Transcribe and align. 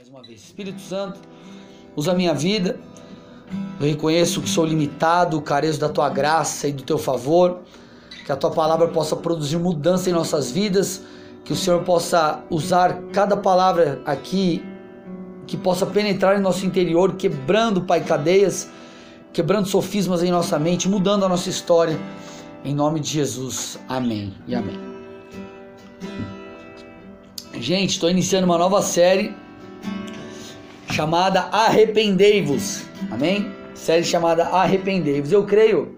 mais 0.00 0.08
uma 0.08 0.22
vez. 0.22 0.40
Espírito 0.44 0.80
Santo, 0.80 1.20
usa 1.94 2.12
a 2.12 2.14
minha 2.14 2.32
vida. 2.32 2.80
Eu 3.78 3.86
reconheço 3.86 4.40
que 4.40 4.48
sou 4.48 4.64
limitado, 4.64 5.38
careço 5.42 5.78
da 5.78 5.90
tua 5.90 6.08
graça 6.08 6.66
e 6.66 6.72
do 6.72 6.82
teu 6.82 6.96
favor. 6.96 7.58
Que 8.24 8.32
a 8.32 8.36
tua 8.36 8.50
palavra 8.50 8.88
possa 8.88 9.14
produzir 9.14 9.58
mudança 9.58 10.08
em 10.08 10.12
nossas 10.14 10.50
vidas. 10.50 11.02
Que 11.44 11.52
o 11.52 11.56
Senhor 11.56 11.82
possa 11.82 12.42
usar 12.48 13.02
cada 13.12 13.36
palavra 13.36 14.00
aqui, 14.06 14.64
que 15.46 15.54
possa 15.54 15.84
penetrar 15.84 16.38
em 16.38 16.40
nosso 16.40 16.64
interior, 16.64 17.16
quebrando, 17.16 17.82
Pai, 17.82 18.02
cadeias, 18.02 18.70
quebrando 19.34 19.68
sofismas 19.68 20.22
em 20.22 20.30
nossa 20.30 20.58
mente, 20.58 20.88
mudando 20.88 21.26
a 21.26 21.28
nossa 21.28 21.50
história. 21.50 22.00
Em 22.64 22.74
nome 22.74 23.00
de 23.00 23.10
Jesus. 23.10 23.78
Amém 23.86 24.32
e 24.48 24.54
amém. 24.54 24.80
Gente, 27.52 27.90
estou 27.90 28.08
iniciando 28.08 28.46
uma 28.46 28.56
nova 28.56 28.80
série 28.80 29.36
chamada 30.90 31.48
Arrependei-vos. 31.52 32.82
Amém? 33.10 33.50
Série 33.74 34.04
chamada 34.04 34.44
Arrependei-vos. 34.46 35.32
Eu 35.32 35.44
creio 35.44 35.96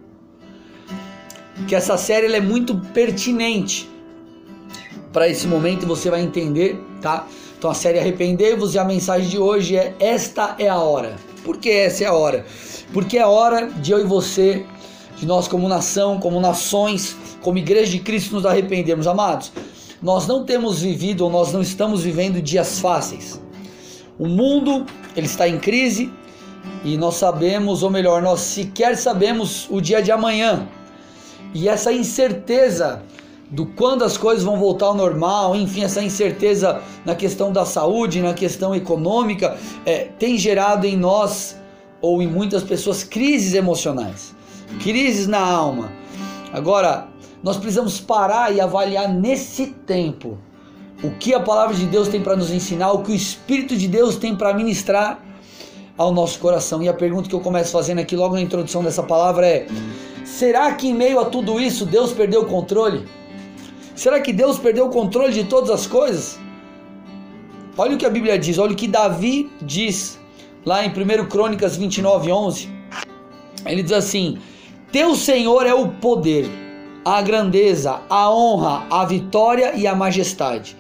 que 1.66 1.74
essa 1.74 1.96
série 1.96 2.32
é 2.32 2.40
muito 2.40 2.76
pertinente 2.92 3.90
para 5.12 5.28
esse 5.28 5.46
momento 5.46 5.86
você 5.86 6.10
vai 6.10 6.22
entender, 6.22 6.82
tá? 7.00 7.26
Então 7.58 7.70
a 7.70 7.74
série 7.74 7.98
Arrependei-vos 7.98 8.74
e 8.74 8.78
a 8.78 8.84
mensagem 8.84 9.28
de 9.28 9.38
hoje 9.38 9.76
é 9.76 9.94
Esta 10.00 10.56
é 10.58 10.68
a 10.68 10.78
hora. 10.78 11.16
Por 11.44 11.58
que 11.58 11.70
essa 11.70 12.04
é 12.04 12.06
a 12.06 12.12
hora? 12.12 12.46
Porque 12.92 13.18
é 13.18 13.22
a 13.22 13.28
hora 13.28 13.66
de 13.68 13.92
eu 13.92 14.00
e 14.00 14.04
você, 14.04 14.64
de 15.16 15.26
nós 15.26 15.48
como 15.48 15.68
nação, 15.68 16.18
como 16.18 16.40
nações, 16.40 17.16
como 17.40 17.58
igreja 17.58 17.90
de 17.90 17.98
Cristo 17.98 18.34
nos 18.34 18.46
arrependermos, 18.46 19.06
amados. 19.06 19.52
Nós 20.00 20.26
não 20.26 20.44
temos 20.44 20.80
vivido 20.80 21.24
ou 21.24 21.30
nós 21.30 21.52
não 21.52 21.60
estamos 21.60 22.02
vivendo 22.02 22.40
dias 22.40 22.78
fáceis. 22.80 23.41
O 24.22 24.28
mundo 24.28 24.86
ele 25.16 25.26
está 25.26 25.48
em 25.48 25.58
crise 25.58 26.08
e 26.84 26.96
nós 26.96 27.16
sabemos, 27.16 27.82
ou 27.82 27.90
melhor, 27.90 28.22
nós 28.22 28.38
sequer 28.38 28.96
sabemos 28.96 29.66
o 29.68 29.80
dia 29.80 30.00
de 30.00 30.12
amanhã. 30.12 30.68
E 31.52 31.68
essa 31.68 31.92
incerteza 31.92 33.02
do 33.50 33.66
quando 33.66 34.04
as 34.04 34.16
coisas 34.16 34.44
vão 34.44 34.56
voltar 34.60 34.86
ao 34.86 34.94
normal, 34.94 35.56
enfim, 35.56 35.82
essa 35.82 36.00
incerteza 36.00 36.80
na 37.04 37.16
questão 37.16 37.52
da 37.52 37.64
saúde, 37.64 38.22
na 38.22 38.32
questão 38.32 38.72
econômica, 38.76 39.58
é, 39.84 40.04
tem 40.20 40.38
gerado 40.38 40.86
em 40.86 40.96
nós 40.96 41.60
ou 42.00 42.22
em 42.22 42.28
muitas 42.28 42.62
pessoas 42.62 43.02
crises 43.02 43.54
emocionais, 43.54 44.36
crises 44.84 45.26
na 45.26 45.40
alma. 45.40 45.90
Agora, 46.52 47.08
nós 47.42 47.56
precisamos 47.56 47.98
parar 47.98 48.54
e 48.54 48.60
avaliar 48.60 49.12
nesse 49.12 49.66
tempo 49.66 50.38
o 51.02 51.10
que 51.10 51.34
a 51.34 51.40
palavra 51.40 51.74
de 51.74 51.86
Deus 51.86 52.08
tem 52.08 52.20
para 52.20 52.36
nos 52.36 52.50
ensinar, 52.50 52.92
o 52.92 53.02
que 53.02 53.12
o 53.12 53.14
Espírito 53.14 53.76
de 53.76 53.88
Deus 53.88 54.16
tem 54.16 54.36
para 54.36 54.54
ministrar 54.54 55.20
ao 55.98 56.12
nosso 56.12 56.38
coração. 56.38 56.82
E 56.82 56.88
a 56.88 56.94
pergunta 56.94 57.28
que 57.28 57.34
eu 57.34 57.40
começo 57.40 57.72
fazendo 57.72 58.00
aqui 58.00 58.16
logo 58.16 58.34
na 58.34 58.40
introdução 58.40 58.82
dessa 58.82 59.02
palavra 59.02 59.46
é: 59.46 59.66
será 60.24 60.72
que 60.72 60.88
em 60.88 60.94
meio 60.94 61.18
a 61.18 61.24
tudo 61.24 61.60
isso 61.60 61.84
Deus 61.84 62.12
perdeu 62.12 62.42
o 62.42 62.46
controle? 62.46 63.06
Será 63.94 64.20
que 64.20 64.32
Deus 64.32 64.58
perdeu 64.58 64.86
o 64.86 64.90
controle 64.90 65.32
de 65.32 65.44
todas 65.44 65.70
as 65.70 65.86
coisas? 65.86 66.38
Olha 67.76 67.94
o 67.94 67.98
que 67.98 68.06
a 68.06 68.10
Bíblia 68.10 68.38
diz, 68.38 68.58
olha 68.58 68.72
o 68.72 68.76
que 68.76 68.86
Davi 68.86 69.50
diz 69.60 70.18
lá 70.64 70.84
em 70.84 70.88
1 70.88 71.26
Crônicas 71.26 71.76
29, 71.76 72.30
11. 72.30 72.68
Ele 73.66 73.82
diz 73.82 73.92
assim: 73.92 74.38
Teu 74.90 75.14
Senhor 75.14 75.66
é 75.66 75.74
o 75.74 75.88
poder, 75.88 76.48
a 77.04 77.20
grandeza, 77.22 78.00
a 78.08 78.30
honra, 78.30 78.86
a 78.90 79.04
vitória 79.04 79.74
e 79.74 79.86
a 79.86 79.94
majestade 79.94 80.76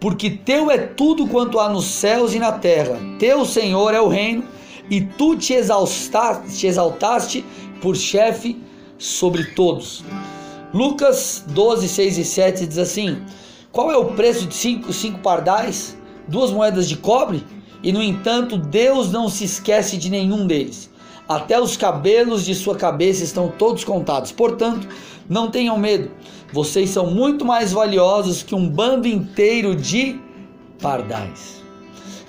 porque 0.00 0.30
teu 0.30 0.70
é 0.70 0.78
tudo 0.78 1.26
quanto 1.26 1.60
há 1.60 1.68
nos 1.68 1.84
céus 1.84 2.34
e 2.34 2.38
na 2.38 2.52
terra. 2.52 2.98
Teu 3.18 3.44
Senhor 3.44 3.92
é 3.92 4.00
o 4.00 4.08
reino, 4.08 4.42
e 4.90 5.02
tu 5.02 5.36
te 5.36 5.52
exaltaste, 5.52 6.56
te 6.56 6.66
exaltaste 6.66 7.44
por 7.82 7.94
chefe 7.94 8.60
sobre 8.98 9.44
todos. 9.44 10.02
Lucas 10.72 11.44
12, 11.48 11.86
6 11.86 12.18
e 12.18 12.24
7 12.24 12.66
diz 12.66 12.78
assim: 12.78 13.22
Qual 13.70 13.92
é 13.92 13.96
o 13.96 14.06
preço 14.06 14.46
de 14.46 14.54
cinco, 14.54 14.92
cinco 14.92 15.18
pardais? 15.20 15.96
Duas 16.26 16.50
moedas 16.50 16.88
de 16.88 16.96
cobre? 16.96 17.44
E 17.82 17.92
no 17.92 18.02
entanto, 18.02 18.56
Deus 18.56 19.12
não 19.12 19.28
se 19.28 19.44
esquece 19.44 19.96
de 19.96 20.10
nenhum 20.10 20.46
deles. 20.46 20.90
Até 21.28 21.60
os 21.60 21.76
cabelos 21.76 22.44
de 22.44 22.54
sua 22.54 22.74
cabeça 22.74 23.22
estão 23.22 23.48
todos 23.48 23.84
contados. 23.84 24.32
Portanto, 24.32 24.88
não 25.28 25.50
tenham 25.50 25.78
medo 25.78 26.10
vocês 26.52 26.90
são 26.90 27.06
muito 27.06 27.44
mais 27.44 27.72
valiosos 27.72 28.42
que 28.42 28.54
um 28.54 28.68
bando 28.68 29.06
inteiro 29.06 29.74
de 29.74 30.20
pardais. 30.80 31.62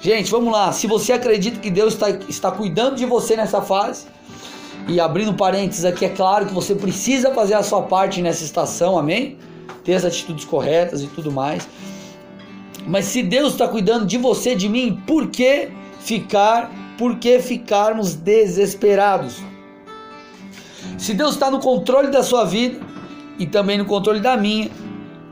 Gente, 0.01 0.29
vamos 0.31 0.51
lá. 0.51 0.71
Se 0.71 0.87
você 0.87 1.13
acredita 1.13 1.59
que 1.59 1.69
Deus 1.69 1.93
está, 1.93 2.09
está 2.09 2.51
cuidando 2.51 2.95
de 2.95 3.05
você 3.05 3.35
nessa 3.35 3.61
fase, 3.61 4.05
e 4.87 4.99
abrindo 4.99 5.33
parênteses 5.33 5.85
aqui, 5.85 6.05
é 6.05 6.09
claro 6.09 6.47
que 6.47 6.53
você 6.53 6.73
precisa 6.73 7.33
fazer 7.33 7.53
a 7.53 7.63
sua 7.63 7.83
parte 7.83 8.21
nessa 8.21 8.43
estação, 8.43 8.97
amém? 8.97 9.37
Ter 9.83 9.93
as 9.93 10.05
atitudes 10.05 10.43
corretas 10.45 11.01
e 11.03 11.07
tudo 11.07 11.31
mais. 11.31 11.67
Mas 12.87 13.05
se 13.05 13.21
Deus 13.21 13.53
está 13.53 13.67
cuidando 13.67 14.05
de 14.05 14.17
você, 14.17 14.55
de 14.55 14.67
mim, 14.67 15.01
por 15.05 15.27
que 15.27 15.69
ficar, 15.99 16.71
por 16.97 17.17
que 17.17 17.39
ficarmos 17.39 18.15
desesperados? 18.15 19.50
Se 20.97 21.13
Deus 21.13 21.33
está 21.33 21.49
no 21.49 21.59
controle 21.59 22.09
da 22.09 22.23
sua 22.23 22.45
vida, 22.45 22.79
e 23.39 23.45
também 23.45 23.77
no 23.77 23.85
controle 23.85 24.19
da 24.19 24.37
minha, 24.37 24.69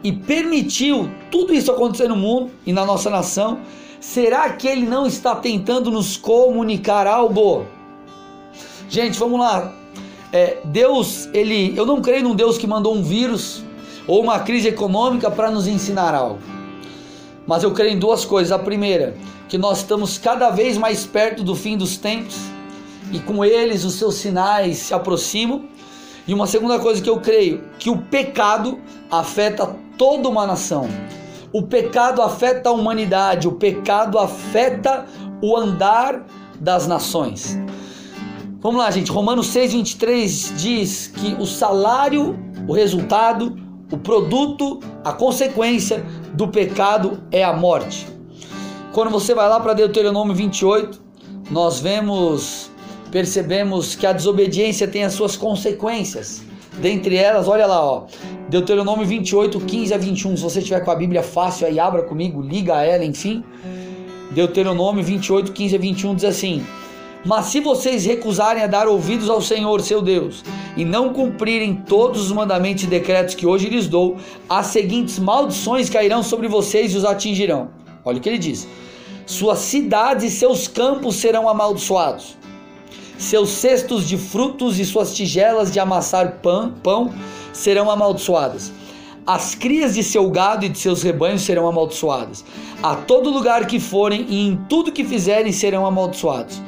e 0.04 0.12
permitiu 0.12 1.10
tudo 1.30 1.54
isso 1.54 1.72
acontecer 1.72 2.08
no 2.08 2.16
mundo 2.16 2.52
e 2.66 2.74
na 2.74 2.86
nossa 2.86 3.10
nação, 3.10 3.60
será 4.00 4.50
que 4.50 4.68
ele 4.68 4.86
não 4.86 5.06
está 5.06 5.36
tentando 5.36 5.92
nos 5.92 6.18
comunicar 6.18 7.06
algo? 7.06 7.66
Gente, 8.90 9.20
vamos 9.20 9.40
lá. 9.40 9.74
É, 10.32 10.58
Deus, 10.66 11.30
ele, 11.34 11.74
eu 11.76 11.86
não 11.86 12.02
creio 12.02 12.24
num 12.24 12.36
Deus 12.36 12.58
que 12.58 12.66
mandou 12.66 12.96
um 12.96 13.04
vírus 13.04 13.64
ou 14.08 14.24
uma 14.24 14.40
crise 14.40 14.68
econômica 14.68 15.30
para 15.30 15.52
nos 15.52 15.68
ensinar 15.68 16.16
algo. 16.16 16.40
Mas 17.46 17.64
eu 17.64 17.72
creio 17.72 17.94
em 17.94 18.00
duas 18.00 18.26
coisas. 18.26 18.52
A 18.52 18.60
primeira, 18.60 19.16
que 19.48 19.58
nós 19.58 19.80
estamos 19.80 20.18
cada 20.18 20.50
vez 20.50 20.78
mais 20.78 21.06
perto 21.06 21.44
do 21.44 21.56
fim 21.56 21.78
dos 21.78 21.98
tempos 21.98 22.38
e 23.12 23.20
com 23.20 23.44
eles 23.44 23.84
os 23.84 23.96
seus 23.96 24.16
sinais 24.16 24.78
se 24.78 24.94
aproximam. 24.94 25.66
E 26.28 26.34
uma 26.34 26.46
segunda 26.46 26.78
coisa 26.80 27.02
que 27.02 27.10
eu 27.10 27.20
creio, 27.20 27.64
que 27.80 27.90
o 27.90 27.98
pecado 27.98 28.80
afeta 29.10 29.76
toda 29.98 30.30
uma 30.30 30.46
nação. 30.46 30.88
O 31.52 31.64
pecado 31.64 32.22
afeta 32.22 32.70
a 32.70 32.72
humanidade, 32.72 33.48
o 33.48 33.54
pecado 33.54 34.20
afeta 34.20 35.06
o 35.42 35.58
andar 35.58 36.26
das 36.60 36.86
nações. 36.86 37.58
Vamos 38.62 38.80
lá, 38.80 38.92
gente. 38.92 39.12
Romanos 39.12 39.48
6:23 39.48 40.54
diz 40.56 41.08
que 41.08 41.34
o 41.40 41.46
salário, 41.46 42.38
o 42.68 42.74
resultado, 42.74 43.56
o 43.92 43.98
produto, 43.98 44.80
a 45.04 45.14
consequência 45.14 46.06
do 46.34 46.48
pecado 46.48 47.24
é 47.32 47.44
a 47.44 47.54
morte. 47.54 48.06
Quando 48.92 49.10
você 49.10 49.34
vai 49.34 49.48
lá 49.48 49.60
para 49.60 49.74
Deuteronômio 49.74 50.36
28, 50.36 51.02
nós 51.50 51.80
vemos 51.80 52.70
percebemos 53.12 53.96
que 53.96 54.06
a 54.06 54.14
desobediência 54.14 54.88
tem 54.88 55.04
as 55.04 55.14
suas 55.14 55.36
consequências. 55.36 56.42
Dentre 56.80 57.16
elas, 57.16 57.48
olha 57.48 57.66
lá, 57.66 57.84
ó, 57.84 58.06
Deuteronômio 58.48 59.06
28, 59.06 59.60
15 59.60 59.94
a 59.94 59.98
21. 59.98 60.38
Se 60.38 60.44
você 60.44 60.62
tiver 60.62 60.80
com 60.82 60.92
a 60.92 60.96
Bíblia 60.96 61.22
fácil 61.22 61.68
aí, 61.68 61.80
abra 61.80 62.04
comigo, 62.04 62.42
liga 62.42 62.82
ela, 62.84 63.04
enfim. 63.04 63.44
Deuteronômio 64.32 65.04
28, 65.04 65.52
15 65.52 65.76
a 65.76 65.80
21 65.80 66.16
diz 66.16 66.26
assim: 66.26 66.66
Mas 67.26 67.48
se 67.48 67.60
vocês 67.60 68.06
recusarem 68.06 68.64
a 68.64 68.68
dar 68.68 68.88
ouvidos 68.88 69.30
ao 69.30 69.42
Senhor, 69.42 69.82
seu 69.82 70.02
Deus, 70.02 70.44
e 70.78 70.86
não 70.86 71.12
cumprirem 71.12 71.76
todos 71.76 72.22
os 72.22 72.32
mandamentos 72.32 72.84
e 72.84 72.88
decretos 72.88 73.36
que 73.36 73.46
hoje 73.46 73.68
lhes 73.68 73.88
dou, 73.88 74.18
as 74.48 74.68
seguintes 74.68 75.20
maldições 75.20 75.90
cairão 75.90 76.24
sobre 76.24 76.48
vocês 76.48 76.94
e 76.94 76.98
os 76.98 77.04
atingirão. 77.04 77.72
Olha 78.06 78.20
o 78.20 78.22
que 78.22 78.30
ele 78.30 78.38
diz: 78.38 78.68
Suas 79.26 79.60
cidades 79.60 80.24
e 80.24 80.30
seus 80.30 80.68
campos 80.68 81.16
serão 81.16 81.50
amaldiçoados 81.50 82.39
seus 83.20 83.50
cestos 83.50 84.08
de 84.08 84.18
frutos 84.18 84.80
e 84.80 84.86
suas 84.86 85.14
tigelas 85.14 85.72
de 85.72 85.80
amassar 85.80 86.40
pão, 86.42 86.72
pão 86.82 87.14
serão 87.52 87.92
amaldiçoadas. 87.92 88.72
As 89.28 89.54
crias 89.54 89.94
de 89.94 90.04
seu 90.04 90.30
gado 90.32 90.66
e 90.66 90.70
de 90.70 90.80
seus 90.80 91.04
rebanhos 91.04 91.42
serão 91.42 91.68
amaldiçoadas. 91.68 92.46
A 92.82 92.96
todo 92.96 93.30
lugar 93.30 93.68
que 93.68 93.78
forem 93.78 94.26
e 94.30 94.48
em 94.48 94.56
tudo 94.70 94.92
que 94.92 95.04
fizerem 95.04 95.52
serão 95.52 95.86
amaldiçoados. 95.86 96.62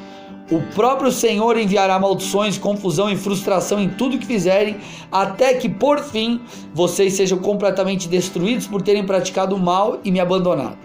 O 0.51 0.61
próprio 0.75 1.09
Senhor 1.09 1.57
enviará 1.57 1.97
maldições, 1.97 2.57
confusão 2.57 3.09
e 3.09 3.15
frustração 3.15 3.79
em 3.79 3.87
tudo 3.87 4.17
que 4.19 4.25
fizerem, 4.25 4.75
até 5.09 5.53
que 5.53 5.69
por 5.69 5.99
fim 5.99 6.41
vocês 6.73 7.13
sejam 7.13 7.37
completamente 7.37 8.09
destruídos 8.09 8.67
por 8.67 8.81
terem 8.81 9.05
praticado 9.05 9.55
o 9.55 9.59
mal 9.59 9.99
e 10.03 10.11
me 10.11 10.19
abandonado. 10.19 10.77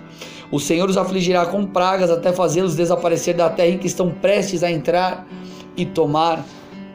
O 0.53 0.61
Senhor 0.61 0.89
os 0.89 0.97
afligirá 0.97 1.45
com 1.47 1.67
pragas 1.67 2.09
até 2.09 2.33
fazê-los 2.33 2.77
desaparecer 2.77 3.35
da 3.35 3.51
terra 3.51 3.71
em 3.71 3.79
que 3.79 3.89
estão 3.89 4.13
prestes 4.13 4.63
a 4.63 4.71
entrar 4.71 5.27
e 5.77 5.85
tomar 5.85 6.45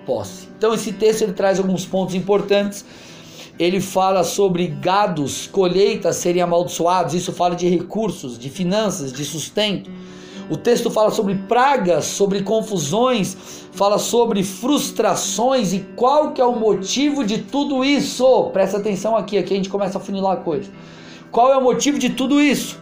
posse. 0.05 0.47
Então 0.57 0.73
esse 0.73 0.91
texto 0.93 1.23
ele 1.23 1.33
traz 1.33 1.59
alguns 1.59 1.85
pontos 1.85 2.15
importantes. 2.15 2.85
Ele 3.59 3.79
fala 3.79 4.23
sobre 4.23 4.67
gados, 4.67 5.47
colheitas 5.47 6.15
serem 6.15 6.41
amaldiçoados, 6.41 7.13
isso 7.13 7.31
fala 7.31 7.55
de 7.55 7.67
recursos, 7.67 8.37
de 8.39 8.49
finanças, 8.49 9.13
de 9.13 9.23
sustento. 9.23 9.89
O 10.49 10.57
texto 10.57 10.89
fala 10.89 11.11
sobre 11.11 11.35
pragas, 11.35 12.05
sobre 12.05 12.41
confusões, 12.41 13.37
fala 13.71 13.97
sobre 13.97 14.43
frustrações 14.43 15.73
e 15.73 15.79
qual 15.95 16.31
que 16.31 16.41
é 16.41 16.45
o 16.45 16.59
motivo 16.59 17.23
de 17.23 17.37
tudo 17.37 17.85
isso. 17.85 18.49
Presta 18.51 18.77
atenção 18.77 19.15
aqui, 19.15 19.37
aqui 19.37 19.53
a 19.53 19.57
gente 19.57 19.69
começa 19.69 19.97
a 19.97 20.01
funilar 20.01 20.33
a 20.33 20.37
coisa. 20.37 20.69
Qual 21.31 21.51
é 21.53 21.57
o 21.57 21.63
motivo 21.63 21.97
de 21.97 22.09
tudo 22.09 22.41
isso? 22.41 22.77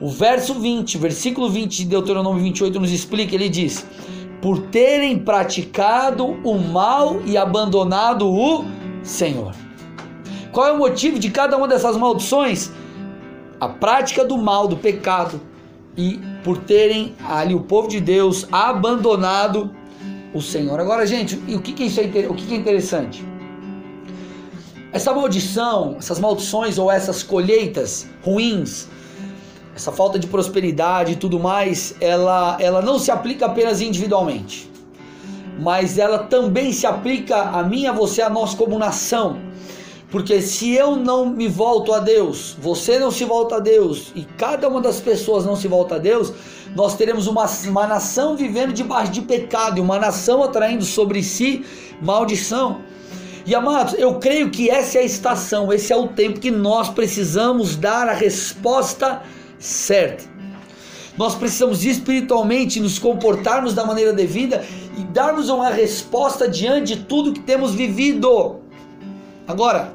O 0.00 0.08
verso 0.08 0.54
20, 0.54 0.96
versículo 0.98 1.50
20 1.50 1.76
de 1.76 1.84
Deuteronômio 1.84 2.42
28 2.42 2.80
nos 2.80 2.90
explica, 2.90 3.34
ele 3.34 3.48
diz: 3.48 3.84
"Por 4.42 4.58
terem 4.66 5.18
praticado 5.18 6.26
o 6.26 6.58
mal 6.58 7.22
e 7.24 7.38
abandonado 7.38 8.28
o 8.28 8.66
Senhor". 9.02 9.54
Qual 10.52 10.66
é 10.66 10.72
o 10.72 10.76
motivo 10.76 11.18
de 11.18 11.30
cada 11.30 11.56
uma 11.56 11.66
dessas 11.66 11.96
maldições? 11.96 12.70
A 13.58 13.68
prática 13.68 14.22
do 14.22 14.36
mal, 14.36 14.68
do 14.68 14.76
pecado, 14.76 15.40
e 15.96 16.20
por 16.42 16.58
terem 16.58 17.14
ali 17.26 17.54
o 17.54 17.60
povo 17.60 17.88
de 17.88 18.00
Deus 18.00 18.46
abandonado 18.50 19.70
o 20.34 20.40
Senhor. 20.40 20.78
Agora, 20.80 21.06
gente, 21.06 21.36
o 21.36 21.60
que, 21.60 21.72
que 21.72 21.84
isso 21.84 22.00
é, 22.00 22.04
o 22.28 22.34
que, 22.34 22.46
que 22.46 22.54
é 22.54 22.56
interessante? 22.56 23.24
Essa 24.92 25.14
maldição, 25.14 25.96
essas 25.98 26.18
maldições 26.18 26.78
ou 26.78 26.90
essas 26.90 27.22
colheitas 27.22 28.08
ruins, 28.22 28.88
essa 29.82 29.90
falta 29.90 30.16
de 30.16 30.28
prosperidade 30.28 31.12
e 31.12 31.16
tudo 31.16 31.40
mais, 31.40 31.96
ela, 32.00 32.56
ela 32.60 32.80
não 32.80 33.00
se 33.00 33.10
aplica 33.10 33.46
apenas 33.46 33.80
individualmente, 33.80 34.70
mas 35.58 35.98
ela 35.98 36.20
também 36.20 36.72
se 36.72 36.86
aplica 36.86 37.36
a 37.36 37.64
mim, 37.64 37.86
a 37.86 37.92
você, 37.92 38.22
a 38.22 38.30
nós 38.30 38.54
como 38.54 38.78
nação. 38.78 39.40
Porque 40.08 40.40
se 40.40 40.72
eu 40.72 40.94
não 40.94 41.26
me 41.26 41.48
volto 41.48 41.92
a 41.92 41.98
Deus, 41.98 42.56
você 42.60 42.96
não 42.96 43.10
se 43.10 43.24
volta 43.24 43.56
a 43.56 43.58
Deus 43.58 44.12
e 44.14 44.24
cada 44.38 44.68
uma 44.68 44.80
das 44.80 45.00
pessoas 45.00 45.44
não 45.44 45.56
se 45.56 45.66
volta 45.66 45.96
a 45.96 45.98
Deus, 45.98 46.32
nós 46.76 46.94
teremos 46.94 47.26
uma, 47.26 47.46
uma 47.66 47.86
nação 47.86 48.36
vivendo 48.36 48.72
debaixo 48.72 49.10
de 49.10 49.22
pecado 49.22 49.78
e 49.78 49.80
uma 49.80 49.98
nação 49.98 50.44
atraindo 50.44 50.84
sobre 50.84 51.24
si 51.24 51.64
maldição. 52.00 52.82
E 53.44 53.52
amados, 53.52 53.94
eu 53.94 54.14
creio 54.20 54.48
que 54.48 54.70
essa 54.70 54.98
é 54.98 55.00
a 55.00 55.04
estação, 55.04 55.72
esse 55.72 55.92
é 55.92 55.96
o 55.96 56.06
tempo 56.06 56.38
que 56.38 56.52
nós 56.52 56.88
precisamos 56.88 57.74
dar 57.74 58.08
a 58.08 58.12
resposta 58.12 59.22
certa. 59.62 60.24
Nós 61.16 61.34
precisamos 61.34 61.84
espiritualmente 61.84 62.80
nos 62.80 62.98
comportarmos 62.98 63.74
da 63.74 63.84
maneira 63.84 64.12
devida 64.12 64.64
e 64.98 65.04
darmos 65.04 65.48
uma 65.48 65.70
resposta 65.70 66.48
diante 66.48 66.96
de 66.96 67.04
tudo 67.04 67.32
que 67.32 67.40
temos 67.40 67.74
vivido. 67.74 68.60
Agora, 69.46 69.92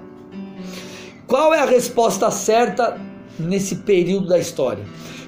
qual 1.27 1.53
é 1.53 1.59
a 1.59 1.65
resposta 1.65 2.29
certa 2.31 2.99
nesse 3.37 3.77
período 3.77 4.27
da 4.27 4.39
história? 4.39 4.85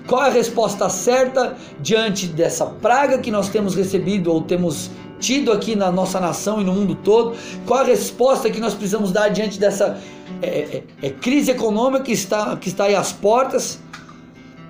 Qual 0.07 0.23
é 0.23 0.29
a 0.29 0.31
resposta 0.31 0.87
certa 0.89 1.57
diante 1.79 2.27
dessa 2.27 2.65
praga 2.65 3.17
que 3.17 3.29
nós 3.29 3.49
temos 3.49 3.75
recebido 3.75 4.31
ou 4.31 4.41
temos 4.41 4.89
tido 5.19 5.51
aqui 5.51 5.75
na 5.75 5.91
nossa 5.91 6.19
nação 6.19 6.61
e 6.61 6.63
no 6.63 6.73
mundo 6.73 6.95
todo? 6.95 7.35
Qual 7.65 7.81
a 7.81 7.83
resposta 7.83 8.49
que 8.49 8.59
nós 8.59 8.73
precisamos 8.73 9.11
dar 9.11 9.29
diante 9.29 9.59
dessa 9.59 9.99
é, 10.41 10.47
é, 10.47 10.83
é, 11.01 11.09
crise 11.09 11.51
econômica 11.51 12.03
que 12.03 12.11
está, 12.11 12.55
que 12.55 12.69
está 12.69 12.85
aí 12.85 12.95
às 12.95 13.11
portas? 13.11 13.79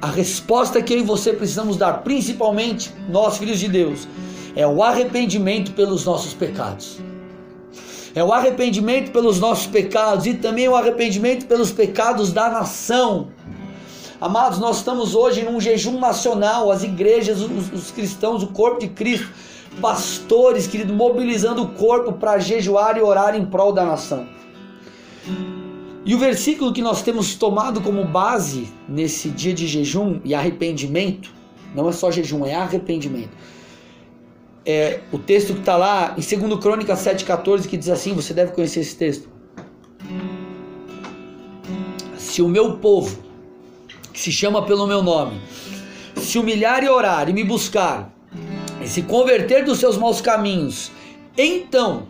A 0.01 0.07
resposta 0.07 0.81
que 0.81 0.93
eu 0.93 0.99
e 0.99 1.03
você 1.03 1.33
precisamos 1.33 1.75
dar, 1.75 2.03
principalmente 2.03 2.93
nós, 3.09 3.37
filhos 3.37 3.59
de 3.59 3.67
Deus, 3.67 4.07
é 4.55 4.65
o 4.65 4.81
arrependimento 4.81 5.73
pelos 5.73 6.05
nossos 6.05 6.33
pecados. 6.33 6.99
É 8.15 8.23
o 8.23 8.31
arrependimento 8.31 9.11
pelos 9.11 9.39
nossos 9.39 9.67
pecados 9.67 10.25
e 10.25 10.35
também 10.35 10.69
o 10.69 10.75
arrependimento 10.75 11.45
pelos 11.45 11.71
pecados 11.71 12.31
da 12.31 12.49
nação. 12.49 13.27
Amados, 14.21 14.57
nós 14.57 14.77
estamos 14.77 15.15
hoje 15.15 15.43
num 15.43 15.59
jejum 15.59 15.99
nacional, 15.99 16.71
as 16.71 16.83
igrejas, 16.83 17.41
os, 17.41 17.71
os 17.71 17.91
cristãos, 17.91 18.41
o 18.41 18.47
corpo 18.47 18.79
de 18.79 18.87
Cristo, 18.87 19.29
pastores, 19.81 20.65
querido, 20.65 20.93
mobilizando 20.93 21.61
o 21.61 21.67
corpo 21.69 22.13
para 22.13 22.39
jejuar 22.39 22.97
e 22.97 23.01
orar 23.01 23.35
em 23.35 23.45
prol 23.45 23.73
da 23.73 23.85
nação. 23.85 24.27
E 26.09 26.15
o 26.15 26.17
versículo 26.17 26.73
que 26.73 26.81
nós 26.81 27.03
temos 27.03 27.35
tomado 27.35 27.81
como 27.81 28.03
base 28.03 28.67
nesse 28.87 29.29
dia 29.29 29.53
de 29.53 29.67
jejum 29.67 30.19
e 30.25 30.33
arrependimento, 30.33 31.31
não 31.75 31.87
é 31.87 31.91
só 31.91 32.09
jejum, 32.09 32.43
é 32.47 32.55
arrependimento. 32.55 33.29
É 34.65 35.01
o 35.11 35.19
texto 35.19 35.53
que 35.53 35.59
está 35.59 35.77
lá 35.77 36.15
em 36.17 36.39
2 36.39 36.59
Crônicas 36.59 37.05
7,14 37.05 37.67
que 37.67 37.77
diz 37.77 37.89
assim: 37.89 38.15
você 38.15 38.33
deve 38.33 38.53
conhecer 38.53 38.79
esse 38.79 38.95
texto. 38.95 39.29
Se 42.17 42.41
o 42.41 42.47
meu 42.47 42.77
povo, 42.77 43.15
que 44.11 44.19
se 44.19 44.31
chama 44.31 44.65
pelo 44.65 44.87
meu 44.87 45.03
nome, 45.03 45.39
se 46.15 46.39
humilhar 46.39 46.83
e 46.83 46.89
orar 46.89 47.29
e 47.29 47.33
me 47.33 47.43
buscar, 47.43 48.11
e 48.83 48.87
se 48.87 49.03
converter 49.03 49.63
dos 49.63 49.77
seus 49.77 49.95
maus 49.95 50.21
caminhos, 50.21 50.91
então, 51.37 52.07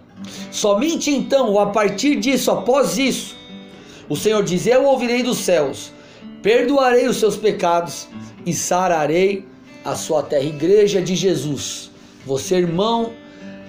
somente 0.50 1.12
então, 1.12 1.50
ou 1.50 1.60
a 1.60 1.66
partir 1.66 2.16
disso, 2.16 2.50
após 2.50 2.98
isso, 2.98 3.38
o 4.10 4.16
Senhor 4.16 4.44
diz: 4.44 4.66
Eu 4.66 4.86
ouvirei 4.86 5.22
dos 5.22 5.38
céus, 5.38 5.94
perdoarei 6.42 7.08
os 7.08 7.18
seus 7.18 7.38
pecados 7.38 8.08
e 8.46 8.54
sararei 8.54 9.46
a 9.86 9.96
sua 9.96 10.24
terra. 10.24 10.44
Igreja 10.44 11.02
de 11.02 11.16
Jesus, 11.16 11.92
você, 12.26 12.56
irmão 12.56 13.12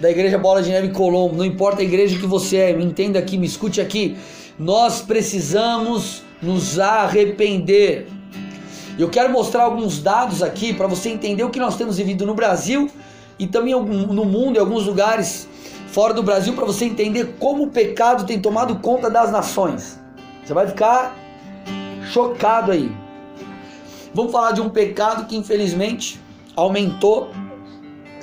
da 0.01 0.11
Igreja 0.11 0.39
Bola 0.39 0.63
de 0.63 0.71
Neve 0.71 0.89
Colombo, 0.89 1.37
não 1.37 1.45
importa 1.45 1.83
a 1.83 1.85
igreja 1.85 2.19
que 2.19 2.27
você 2.27 2.57
é, 2.57 2.73
me 2.73 2.83
entenda 2.83 3.19
aqui, 3.19 3.37
me 3.37 3.47
escute 3.47 3.83
aqui. 3.83 4.17
Nós 4.59 5.03
precisamos 5.03 6.23
nos 6.41 6.79
arrepender. 6.79 8.09
Eu 8.99 9.11
quero 9.11 9.31
mostrar 9.31 9.65
alguns 9.65 10.03
dados 10.03 10.43
aqui 10.43 10.73
para 10.73 10.87
você 10.87 11.11
entender 11.11 11.45
o 11.45 11.51
que 11.51 11.61
nós 11.61 11.77
temos 11.77 11.99
vivido 11.99 12.25
no 12.25 12.35
Brasil 12.35 12.91
e 13.39 13.47
também 13.47 13.75
no 13.75 14.25
mundo, 14.25 14.57
em 14.57 14.61
alguns 14.61 14.87
lugares 14.87 15.47
fora 15.89 16.15
do 16.15 16.23
Brasil, 16.23 16.55
para 16.55 16.65
você 16.65 16.87
entender 16.87 17.35
como 17.39 17.65
o 17.65 17.69
pecado 17.69 18.25
tem 18.25 18.41
tomado 18.41 18.77
conta 18.77 19.11
das 19.11 19.31
nações. 19.31 20.00
Você 20.45 20.55
vai 20.55 20.67
ficar 20.67 21.17
chocado 22.13 22.73
aí. 22.73 22.91
Vamos 24.15 24.33
falar 24.33 24.53
de 24.53 24.61
um 24.61 24.69
pecado 24.69 25.27
que 25.27 25.37
infelizmente 25.37 26.21
aumentou 26.57 27.31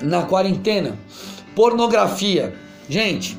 na 0.02 0.24
quarentena. 0.24 0.98
Pornografia. 1.56 2.54
Gente, 2.90 3.38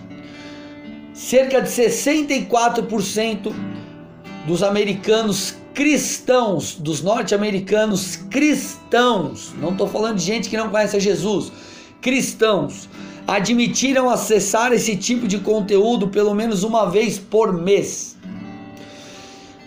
cerca 1.12 1.60
de 1.60 1.68
64% 1.68 3.52
dos 4.46 4.62
americanos 4.62 5.56
cristãos, 5.78 6.74
dos 6.74 7.02
norte-americanos 7.02 8.16
cristãos, 8.16 9.54
não 9.60 9.70
estou 9.70 9.86
falando 9.86 10.16
de 10.16 10.24
gente 10.24 10.48
que 10.48 10.56
não 10.56 10.70
conhece 10.70 10.96
a 10.96 10.98
Jesus, 11.00 11.52
cristãos, 12.00 12.88
admitiram 13.28 14.10
acessar 14.10 14.72
esse 14.72 14.96
tipo 14.96 15.28
de 15.28 15.38
conteúdo 15.38 16.08
pelo 16.08 16.34
menos 16.34 16.64
uma 16.64 16.90
vez 16.90 17.16
por 17.18 17.52
mês. 17.52 18.17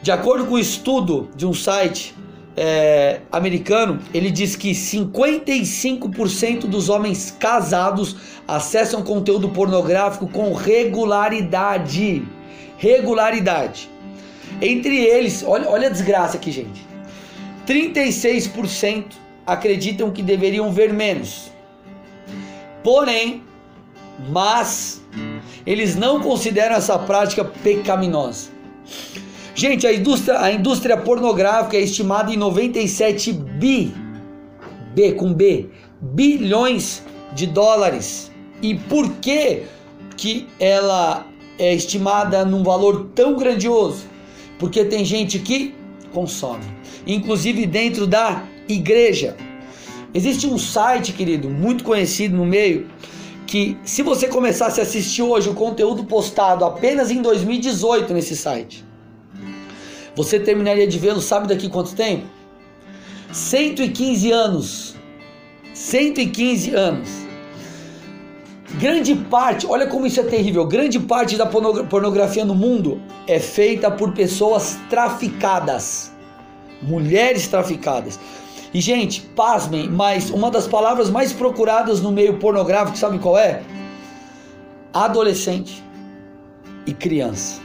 De 0.02 0.12
acordo 0.12 0.46
com 0.46 0.54
o 0.54 0.56
um 0.56 0.60
estudo 0.60 1.30
de 1.36 1.46
um 1.46 1.54
site 1.54 2.16
é, 2.58 3.22
americano, 3.32 4.00
ele 4.14 4.32
diz 4.32 4.56
que 4.56 4.72
55% 4.72 6.62
dos 6.62 6.90
homens 6.90 7.36
casados 7.40 8.16
acessam 8.48 9.04
conteúdo 9.04 9.50
pornográfico 9.50 10.28
com 10.28 10.54
regularidade. 10.54 12.24
Regularidade. 12.78 13.90
Entre 14.60 14.98
eles, 14.98 15.44
olha, 15.46 15.70
olha 15.70 15.88
a 15.88 15.92
desgraça 15.92 16.38
aqui, 16.38 16.52
gente. 16.52 16.86
36% 17.68 19.06
acreditam 19.46 20.12
que 20.12 20.24
deveriam 20.24 20.72
ver 20.72 20.92
menos. 20.92 21.52
Porém, 22.84 23.44
mas 24.30 25.02
eles 25.66 25.96
não 25.96 26.20
consideram 26.20 26.76
essa 26.76 26.98
prática 26.98 27.46
pecaminosa. 27.46 28.50
Gente, 29.54 29.86
a 29.86 29.94
indústria, 29.94 30.40
a 30.40 30.52
indústria 30.52 30.96
pornográfica 30.96 31.76
é 31.76 31.82
estimada 31.82 32.32
em 32.34 32.38
97 32.38 33.34
bi, 33.34 33.94
B 34.96 35.12
com 35.14 35.34
B, 35.34 35.70
bilhões 36.02 37.04
de 37.34 37.48
dólares. 37.48 38.32
E 38.62 38.76
por 38.76 39.10
que 39.16 39.64
que 40.16 40.48
ela 40.60 41.26
é 41.60 41.74
estimada 41.74 42.46
num 42.46 42.64
valor 42.64 43.10
tão 43.14 43.36
grandioso? 43.36 44.06
Porque 44.58 44.86
tem 44.86 45.04
gente 45.04 45.40
que 45.40 45.76
consome, 46.14 46.64
inclusive 47.06 47.66
dentro 47.66 48.08
da 48.08 48.44
igreja. 48.70 49.36
Existe 50.14 50.48
um 50.48 50.58
site, 50.58 51.12
querido, 51.12 51.50
muito 51.50 51.84
conhecido 51.84 52.38
no 52.38 52.46
meio, 52.46 52.88
que 53.46 53.78
se 53.84 54.02
você 54.02 54.28
começasse 54.28 54.80
a 54.80 54.84
assistir 54.84 55.24
hoje 55.24 55.50
o 55.50 55.54
conteúdo 55.54 56.06
postado 56.06 56.64
apenas 56.64 57.12
em 57.12 57.22
2018 57.22 58.14
nesse 58.14 58.36
site, 58.36 58.91
você 60.24 60.40
terminaria 60.40 60.88
de 60.88 60.98
vê-lo, 61.00 61.22
sabe 61.22 61.48
daqui 61.48 61.70
quanto 61.70 61.96
tempo? 61.96 62.26
115 63.32 64.32
anos. 64.32 64.96
115 65.74 66.76
anos. 66.76 67.10
Grande 68.80 69.16
parte, 69.16 69.68
olha 69.68 69.86
como 69.88 70.06
isso 70.06 70.20
é 70.20 70.24
terrível. 70.24 70.66
Grande 70.66 71.00
parte 71.00 71.36
da 71.36 71.46
pornografia 71.46 72.46
no 72.46 72.56
mundo 72.56 73.02
é 73.28 73.40
feita 73.40 73.92
por 73.92 74.14
pessoas 74.14 74.80
traficadas, 74.90 76.12
mulheres 76.82 77.48
traficadas. 77.48 78.18
E, 78.74 78.80
gente, 78.80 79.22
pasmem, 79.36 79.90
mas 79.90 80.30
uma 80.30 80.50
das 80.50 80.68
palavras 80.68 81.10
mais 81.10 81.34
procuradas 81.34 82.00
no 82.00 82.12
meio 82.12 82.38
pornográfico, 82.38 82.98
sabe 82.98 83.20
qual 83.20 83.38
é? 83.38 83.62
Adolescente 84.94 85.84
e 86.88 86.94
criança. 86.94 87.60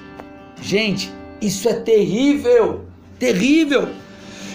Gente, 0.60 1.12
isso 1.46 1.68
é 1.68 1.74
terrível! 1.74 2.86
Terrível! 3.18 3.88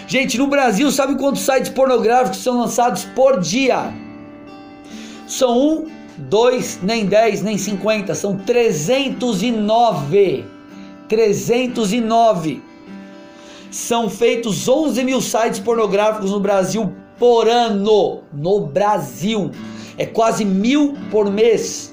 Gente, 0.06 0.38
no 0.38 0.46
Brasil, 0.46 0.90
sabe 0.90 1.16
quantos 1.16 1.42
sites 1.42 1.68
pornográficos 1.70 2.38
são 2.38 2.60
lançados 2.60 3.04
por 3.04 3.40
dia? 3.40 3.92
São 5.26 5.58
um, 5.58 5.90
dois, 6.18 6.78
nem 6.82 7.06
dez, 7.06 7.42
nem 7.42 7.56
cinquenta, 7.56 8.14
são 8.14 8.36
309. 8.36 10.44
309. 11.08 12.62
São 13.70 14.10
feitos 14.10 14.68
11 14.68 15.04
mil 15.04 15.20
sites 15.20 15.60
pornográficos 15.60 16.30
no 16.30 16.40
Brasil 16.40 16.92
por 17.18 17.48
ano. 17.48 18.22
No 18.32 18.66
Brasil. 18.66 19.50
É 19.96 20.06
quase 20.06 20.44
mil 20.44 20.94
por 21.10 21.30
mês. 21.30 21.91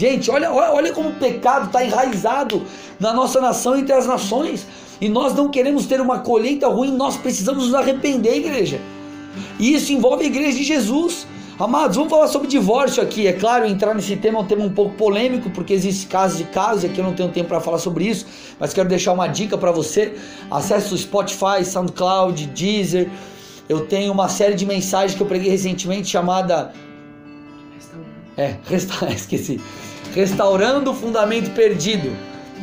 Gente, 0.00 0.30
olha, 0.30 0.50
olha 0.50 0.94
como 0.94 1.10
o 1.10 1.14
pecado 1.16 1.66
está 1.66 1.84
enraizado 1.84 2.62
na 2.98 3.12
nossa 3.12 3.38
nação 3.38 3.76
entre 3.76 3.92
as 3.92 4.06
nações. 4.06 4.66
E 4.98 5.10
nós 5.10 5.34
não 5.34 5.50
queremos 5.50 5.84
ter 5.84 6.00
uma 6.00 6.20
colheita 6.20 6.66
ruim, 6.68 6.90
nós 6.90 7.18
precisamos 7.18 7.66
nos 7.66 7.74
arrepender, 7.74 8.38
igreja. 8.38 8.80
E 9.58 9.74
isso 9.74 9.92
envolve 9.92 10.24
a 10.24 10.26
igreja 10.26 10.56
de 10.56 10.64
Jesus. 10.64 11.26
Amados, 11.58 11.96
vamos 11.96 12.10
falar 12.10 12.28
sobre 12.28 12.48
divórcio 12.48 13.02
aqui. 13.02 13.26
É 13.26 13.34
claro, 13.34 13.66
entrar 13.66 13.94
nesse 13.94 14.16
tema 14.16 14.38
é 14.38 14.40
um 14.40 14.46
tema 14.46 14.64
um 14.64 14.70
pouco 14.70 14.94
polêmico, 14.94 15.50
porque 15.50 15.74
existe 15.74 16.06
casos 16.06 16.40
e 16.40 16.44
casos, 16.44 16.84
e 16.84 16.86
aqui 16.86 16.98
eu 16.98 17.04
não 17.04 17.12
tenho 17.12 17.28
tempo 17.28 17.48
para 17.48 17.60
falar 17.60 17.76
sobre 17.76 18.06
isso, 18.06 18.24
mas 18.58 18.72
quero 18.72 18.88
deixar 18.88 19.12
uma 19.12 19.26
dica 19.26 19.58
para 19.58 19.70
você. 19.70 20.14
Acesse 20.50 20.94
o 20.94 20.96
Spotify, 20.96 21.62
SoundCloud, 21.62 22.46
Deezer. 22.46 23.10
Eu 23.68 23.84
tenho 23.84 24.10
uma 24.14 24.30
série 24.30 24.54
de 24.54 24.64
mensagens 24.64 25.14
que 25.14 25.22
eu 25.22 25.26
preguei 25.26 25.50
recentemente 25.50 26.08
chamada. 26.08 26.72
É, 28.38 28.56
resta... 28.66 29.04
esqueci. 29.12 29.60
Restaurando 30.14 30.90
o 30.90 30.94
Fundamento 30.94 31.50
Perdido. 31.54 32.10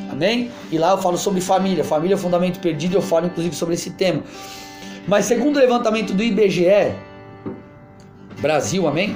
Amém? 0.09 0.51
E 0.71 0.77
lá 0.77 0.91
eu 0.91 0.97
falo 0.97 1.17
sobre 1.17 1.41
família, 1.41 1.83
família 1.83 2.15
é 2.15 2.17
fundamento 2.17 2.59
perdido, 2.59 2.95
eu 2.95 3.01
falo 3.01 3.27
inclusive 3.27 3.55
sobre 3.55 3.75
esse 3.75 3.91
tema. 3.91 4.23
Mas 5.07 5.25
segundo 5.25 5.57
o 5.57 5.59
levantamento 5.59 6.13
do 6.13 6.23
IBGE, 6.23 6.93
Brasil, 8.39 8.87
amém? 8.87 9.15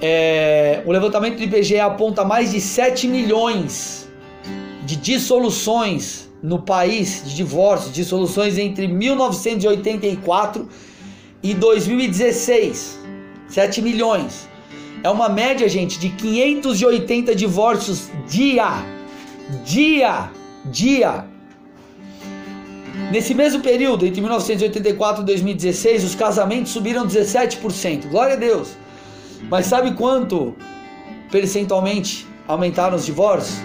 É, 0.00 0.82
o 0.84 0.92
levantamento 0.92 1.36
do 1.36 1.42
IBGE 1.42 1.78
aponta 1.78 2.24
mais 2.24 2.50
de 2.50 2.60
7 2.60 3.06
milhões 3.08 4.08
de 4.84 4.96
dissoluções 4.96 6.28
no 6.42 6.60
país, 6.60 7.22
de 7.24 7.36
divórcios, 7.36 7.92
dissoluções 7.92 8.58
entre 8.58 8.88
1984 8.88 10.68
e 11.42 11.54
2016. 11.54 12.98
7 13.48 13.80
milhões. 13.80 14.48
É 15.02 15.10
uma 15.10 15.28
média, 15.28 15.68
gente, 15.68 15.98
de 15.98 16.10
580 16.10 17.34
divórcios 17.34 18.08
dia 18.28 18.84
dia, 19.64 20.30
dia. 20.66 21.26
Nesse 23.10 23.34
mesmo 23.34 23.62
período, 23.62 24.06
entre 24.06 24.20
1984 24.20 25.22
e 25.22 25.26
2016, 25.26 26.04
os 26.04 26.14
casamentos 26.14 26.72
subiram 26.72 27.06
17%. 27.06 28.08
Glória 28.08 28.34
a 28.34 28.38
Deus. 28.38 28.76
Mas 29.50 29.66
sabe 29.66 29.92
quanto 29.94 30.54
percentualmente 31.30 32.26
aumentaram 32.46 32.96
os 32.96 33.04
divórcios? 33.04 33.60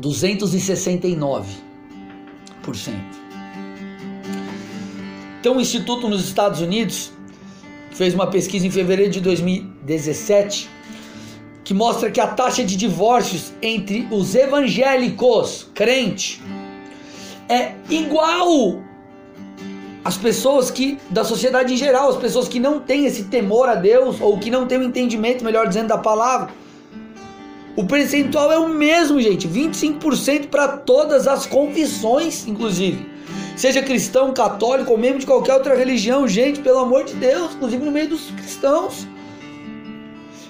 269%. 0.00 1.44
Então, 5.40 5.56
o 5.56 5.60
Instituto 5.60 6.08
nos 6.08 6.24
Estados 6.24 6.60
Unidos 6.60 7.12
fez 7.98 8.14
uma 8.14 8.28
pesquisa 8.28 8.64
em 8.64 8.70
fevereiro 8.70 9.10
de 9.10 9.20
2017 9.20 10.70
que 11.64 11.74
mostra 11.74 12.12
que 12.12 12.20
a 12.20 12.28
taxa 12.28 12.64
de 12.64 12.76
divórcios 12.76 13.52
entre 13.60 14.06
os 14.12 14.36
evangélicos, 14.36 15.68
crente, 15.74 16.40
é 17.48 17.72
igual 17.90 18.80
às 20.04 20.16
pessoas 20.16 20.70
que 20.70 20.96
da 21.10 21.24
sociedade 21.24 21.74
em 21.74 21.76
geral, 21.76 22.08
as 22.08 22.16
pessoas 22.16 22.46
que 22.46 22.60
não 22.60 22.78
têm 22.78 23.04
esse 23.04 23.24
temor 23.24 23.68
a 23.68 23.74
Deus 23.74 24.20
ou 24.20 24.38
que 24.38 24.48
não 24.48 24.64
têm 24.64 24.78
o 24.78 24.82
um 24.82 24.84
entendimento, 24.84 25.44
melhor 25.44 25.66
dizendo, 25.66 25.88
da 25.88 25.98
palavra. 25.98 26.50
O 27.74 27.84
percentual 27.84 28.52
é 28.52 28.58
o 28.58 28.68
mesmo, 28.68 29.20
gente, 29.20 29.48
25% 29.48 30.46
para 30.46 30.68
todas 30.68 31.26
as 31.26 31.46
confissões, 31.46 32.46
inclusive. 32.46 33.07
Seja 33.58 33.82
cristão, 33.82 34.32
católico 34.32 34.92
ou 34.92 34.96
mesmo 34.96 35.18
de 35.18 35.26
qualquer 35.26 35.54
outra 35.54 35.74
religião, 35.74 36.28
gente, 36.28 36.60
pelo 36.60 36.78
amor 36.78 37.02
de 37.02 37.14
Deus, 37.14 37.54
inclusive 37.54 37.84
no 37.84 37.90
meio 37.90 38.10
dos 38.10 38.30
cristãos. 38.30 39.04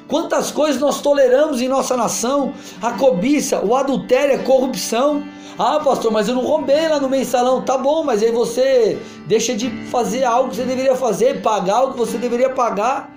Quantas 0.07 0.51
coisas 0.51 0.79
nós 0.79 1.01
toleramos 1.01 1.63
em 1.63 1.69
nossa 1.69 1.97
nação? 1.97 2.53
A 2.83 2.93
cobiça, 2.93 3.65
o 3.65 3.75
adultério, 3.75 4.35
a 4.39 4.43
corrupção. 4.43 5.25
Ah, 5.59 5.81
pastor, 5.81 6.13
mas 6.13 6.29
eu 6.29 6.35
não 6.35 6.43
roubei 6.43 6.87
lá 6.87 7.01
no 7.01 7.09
mensalão. 7.09 7.63
Tá 7.63 7.79
bom, 7.79 8.05
mas 8.05 8.23
aí 8.23 8.31
você 8.31 8.99
deixa 9.27 9.55
de 9.55 9.71
fazer 9.87 10.25
algo 10.25 10.51
que 10.51 10.57
você 10.57 10.65
deveria 10.65 10.95
fazer, 10.95 11.41
pagar 11.41 11.85
o 11.85 11.93
que 11.93 11.99
você 11.99 12.19
deveria 12.19 12.51
pagar. 12.51 13.11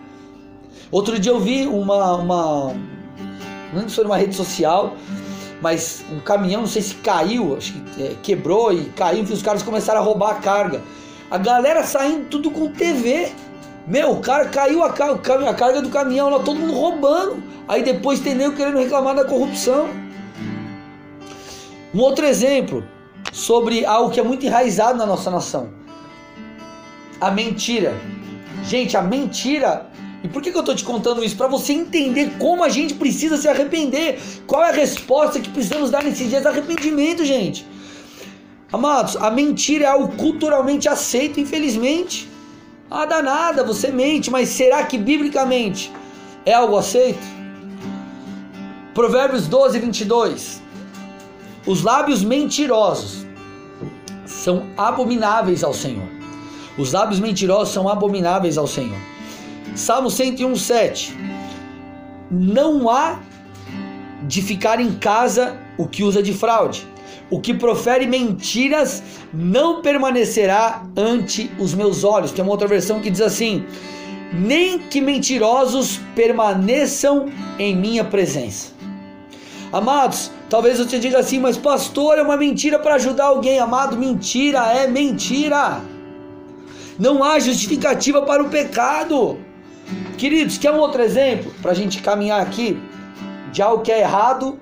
Outro 0.89 1.19
dia 1.19 1.33
eu 1.33 1.39
vi 1.41 1.67
uma. 1.67 2.15
uma 2.15 2.73
não 3.73 3.89
sei 3.89 4.05
numa 4.05 4.17
rede 4.17 4.35
social, 4.35 4.93
mas 5.61 6.03
um 6.11 6.19
caminhão, 6.19 6.61
não 6.61 6.67
sei 6.67 6.81
se 6.81 6.95
caiu, 6.95 7.55
acho 7.55 7.73
que 7.73 8.03
é, 8.03 8.15
quebrou 8.23 8.73
e 8.73 8.85
caiu, 8.85 9.23
e 9.23 9.31
os 9.31 9.43
caras 9.43 9.61
começaram 9.61 10.01
a 10.01 10.03
roubar 10.03 10.31
a 10.31 10.35
carga. 10.35 10.81
A 11.29 11.37
galera 11.37 11.83
saindo 11.83 12.25
tudo 12.25 12.49
com 12.49 12.71
TV. 12.71 13.31
Meu, 13.87 14.11
o 14.11 14.19
cara 14.19 14.45
caiu 14.45 14.83
a, 14.83 14.87
a 14.87 15.53
carga 15.53 15.81
do 15.81 15.89
caminhão 15.89 16.29
lá, 16.29 16.39
todo 16.39 16.59
mundo 16.59 16.73
roubando. 16.73 17.41
Aí 17.67 17.83
depois 17.83 18.19
tem 18.19 18.35
nego 18.35 18.55
querendo 18.55 18.77
reclamar 18.77 19.15
da 19.15 19.23
corrupção. 19.23 19.87
Um 21.93 21.99
outro 21.99 22.25
exemplo 22.25 22.83
sobre 23.31 23.85
algo 23.85 24.11
que 24.11 24.19
é 24.19 24.23
muito 24.23 24.45
enraizado 24.45 24.97
na 24.97 25.05
nossa 25.05 25.29
nação: 25.29 25.69
a 27.19 27.29
mentira. 27.31 27.93
Gente, 28.63 28.97
a 28.97 29.01
mentira. 29.01 29.89
E 30.23 30.27
por 30.27 30.41
que, 30.41 30.51
que 30.51 30.57
eu 30.57 30.61
estou 30.61 30.75
te 30.75 30.83
contando 30.83 31.23
isso? 31.23 31.35
Para 31.35 31.47
você 31.47 31.73
entender 31.73 32.33
como 32.37 32.63
a 32.63 32.69
gente 32.69 32.93
precisa 32.93 33.37
se 33.37 33.47
arrepender. 33.47 34.19
Qual 34.45 34.63
é 34.63 34.69
a 34.69 34.73
resposta 34.73 35.39
que 35.39 35.49
precisamos 35.49 35.89
dar 35.89 36.03
nesses 36.03 36.29
dias? 36.29 36.45
Arrependimento, 36.45 37.25
gente. 37.25 37.65
Amados, 38.71 39.17
a 39.17 39.29
mentira 39.29 39.85
é 39.85 39.87
algo 39.87 40.15
culturalmente 40.15 40.87
aceito, 40.87 41.39
infelizmente. 41.39 42.29
Ah, 42.89 43.05
danada, 43.05 43.63
você 43.63 43.91
mente, 43.91 44.29
mas 44.29 44.49
será 44.49 44.83
que 44.83 44.97
biblicamente 44.97 45.91
é 46.45 46.53
algo 46.53 46.77
aceito? 46.77 47.25
Provérbios 48.93 49.47
12, 49.47 49.79
22. 49.79 50.61
Os 51.65 51.83
lábios 51.83 52.23
mentirosos 52.23 53.25
são 54.25 54.67
abomináveis 54.77 55.63
ao 55.63 55.73
Senhor. 55.73 56.07
Os 56.77 56.91
lábios 56.91 57.19
mentirosos 57.19 57.73
são 57.73 57.87
abomináveis 57.89 58.57
ao 58.57 58.67
Senhor. 58.67 58.97
Salmo 59.75 60.09
101, 60.09 60.55
7. 60.55 61.17
Não 62.29 62.89
há 62.89 63.19
de 64.23 64.41
ficar 64.41 64.79
em 64.79 64.93
casa 64.93 65.57
o 65.77 65.87
que 65.87 66.03
usa 66.03 66.21
de 66.21 66.33
fraude 66.33 66.87
o 67.31 67.39
que 67.39 67.53
profere 67.53 68.05
mentiras 68.05 69.01
não 69.33 69.81
permanecerá 69.81 70.83
ante 70.95 71.49
os 71.57 71.73
meus 71.73 72.03
olhos. 72.03 72.31
Tem 72.31 72.43
uma 72.43 72.51
outra 72.51 72.67
versão 72.67 72.99
que 72.99 73.09
diz 73.09 73.21
assim: 73.21 73.65
nem 74.33 74.77
que 74.77 74.99
mentirosos 74.99 75.99
permaneçam 76.13 77.31
em 77.57 77.75
minha 77.75 78.03
presença. 78.03 78.73
Amados, 79.71 80.29
talvez 80.49 80.77
você 80.77 80.99
diga 80.99 81.17
assim, 81.17 81.39
mas 81.39 81.55
pastor, 81.55 82.17
é 82.17 82.21
uma 82.21 82.35
mentira 82.35 82.77
para 82.77 82.95
ajudar 82.95 83.27
alguém. 83.27 83.57
Amado, 83.57 83.95
mentira 83.95 84.59
é 84.73 84.85
mentira. 84.85 85.81
Não 86.99 87.23
há 87.23 87.39
justificativa 87.39 88.21
para 88.23 88.43
o 88.43 88.49
pecado. 88.49 89.39
Queridos, 90.17 90.57
quer 90.57 90.71
um 90.71 90.79
outro 90.79 91.01
exemplo 91.01 91.51
para 91.61 91.71
a 91.71 91.75
gente 91.75 92.01
caminhar 92.01 92.41
aqui 92.41 92.81
de 93.51 93.61
algo 93.61 93.83
que 93.83 93.91
é 93.91 94.01
errado, 94.01 94.59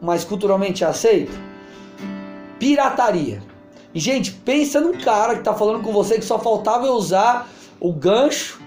mas 0.00 0.24
culturalmente 0.24 0.84
é 0.84 0.86
aceito? 0.86 1.50
pirataria. 2.60 3.42
E, 3.92 3.98
gente, 3.98 4.30
pensa 4.30 4.80
num 4.80 4.92
cara 4.92 5.34
que 5.34 5.42
tá 5.42 5.54
falando 5.54 5.82
com 5.82 5.90
você 5.90 6.16
que 6.16 6.24
só 6.24 6.38
faltava 6.38 6.86
eu 6.86 6.92
usar 6.92 7.48
o 7.80 7.92
gancho, 7.92 8.60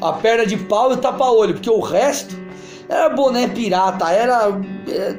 a 0.00 0.14
perna 0.14 0.46
de 0.46 0.56
pau 0.56 0.90
e 0.90 0.94
o 0.94 0.96
tapa-olho, 0.96 1.54
porque 1.54 1.70
o 1.70 1.80
resto 1.80 2.34
era 2.88 3.10
boné 3.10 3.46
pirata, 3.46 4.10
era 4.10 4.48
é, 4.88 5.16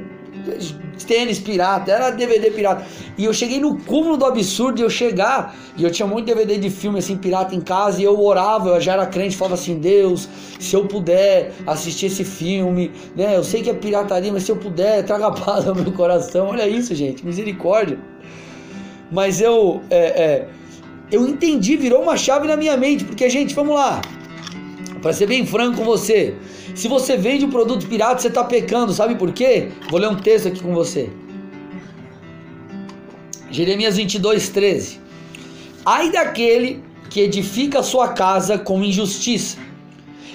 tênis 1.06 1.39
pirata, 1.39 1.91
era 1.91 2.10
DVD 2.10 2.51
pirata. 2.51 2.86
E 3.18 3.25
eu 3.25 3.34
cheguei 3.34 3.60
no 3.60 3.77
cúmulo 3.77 4.18
do 4.18 4.25
absurdo 4.25 4.75
de 4.75 4.84
eu 4.84 4.89
chegar, 4.89 5.56
e 5.77 5.84
eu 5.84 5.91
tinha 5.91 6.08
muito 6.08 6.25
DVD 6.25 6.58
de 6.58 6.70
filme 6.70 7.00
assim, 7.00 7.18
pirata 7.18 7.56
em 7.56 7.62
casa, 7.62 8.01
e 8.01 8.03
eu 8.03 8.20
orava, 8.20 8.70
eu 8.70 8.82
já 8.82 8.94
era 8.94 9.06
crente, 9.06 9.36
falava 9.36 9.56
assim, 9.56 9.79
Deus, 9.79 10.29
se 10.60 10.75
eu 10.75 10.86
puder 10.86 11.51
assistir 11.65 12.08
esse 12.08 12.24
filme, 12.24 12.91
né? 13.15 13.36
Eu 13.36 13.44
sei 13.44 13.62
que 13.62 13.70
é 13.70 13.74
pirataria, 13.74 14.32
mas 14.32 14.44
se 14.44 14.51
eu 14.51 14.58
puder, 14.58 15.03
traga 15.03 15.32
paz 15.32 15.68
ao 15.68 15.75
meu 15.75 15.91
coração. 15.91 16.48
Olha 16.48 16.68
isso, 16.68 16.94
gente, 16.96 17.25
misericórdia. 17.25 17.98
Mas 19.12 19.41
eu, 19.41 19.82
é, 19.89 19.98
é, 19.98 20.48
eu 21.12 21.27
entendi, 21.27 21.75
virou 21.75 22.01
uma 22.01 22.15
chave 22.15 22.48
na 22.48 22.56
minha 22.56 22.77
mente, 22.77 23.03
porque 23.03 23.29
gente, 23.29 23.56
vamos 23.56 23.75
lá. 23.75 24.01
Para 25.01 25.13
ser 25.13 25.27
bem 25.27 25.46
franco 25.46 25.77
com 25.77 25.86
você, 25.86 26.36
se 26.75 26.88
você 26.88 27.15
vende 27.15 27.46
um 27.46 27.50
produto 27.50 27.88
pirata, 27.88 28.22
você 28.22 28.27
está 28.27 28.44
pecando, 28.44 28.94
sabe 28.94 29.15
por 29.15 29.32
quê? 29.32 29.70
Vou 29.89 30.00
ler 30.00 30.10
um 30.10 30.15
texto 30.15 30.48
aqui 30.50 30.62
com 30.62 30.74
você. 30.74 31.10
Jeremias 33.50 33.96
22, 33.96 34.50
13. 34.50 35.00
Ai 35.86 36.12
daquele 36.12 36.84
que 37.10 37.22
edifica 37.22 37.82
sua 37.82 38.10
casa 38.10 38.58
com 38.58 38.84
injustiça 38.84 39.58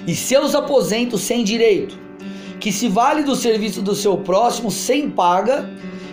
e 0.06 0.14
seus 0.14 0.54
aposentos 0.54 1.20
sem 1.20 1.44
direito, 1.44 1.96
que 2.58 2.72
se 2.72 2.88
vale 2.88 3.22
do 3.22 3.36
serviço 3.36 3.80
do 3.82 3.94
seu 3.94 4.16
próximo 4.18 4.70
sem 4.70 5.10
paga 5.10 5.70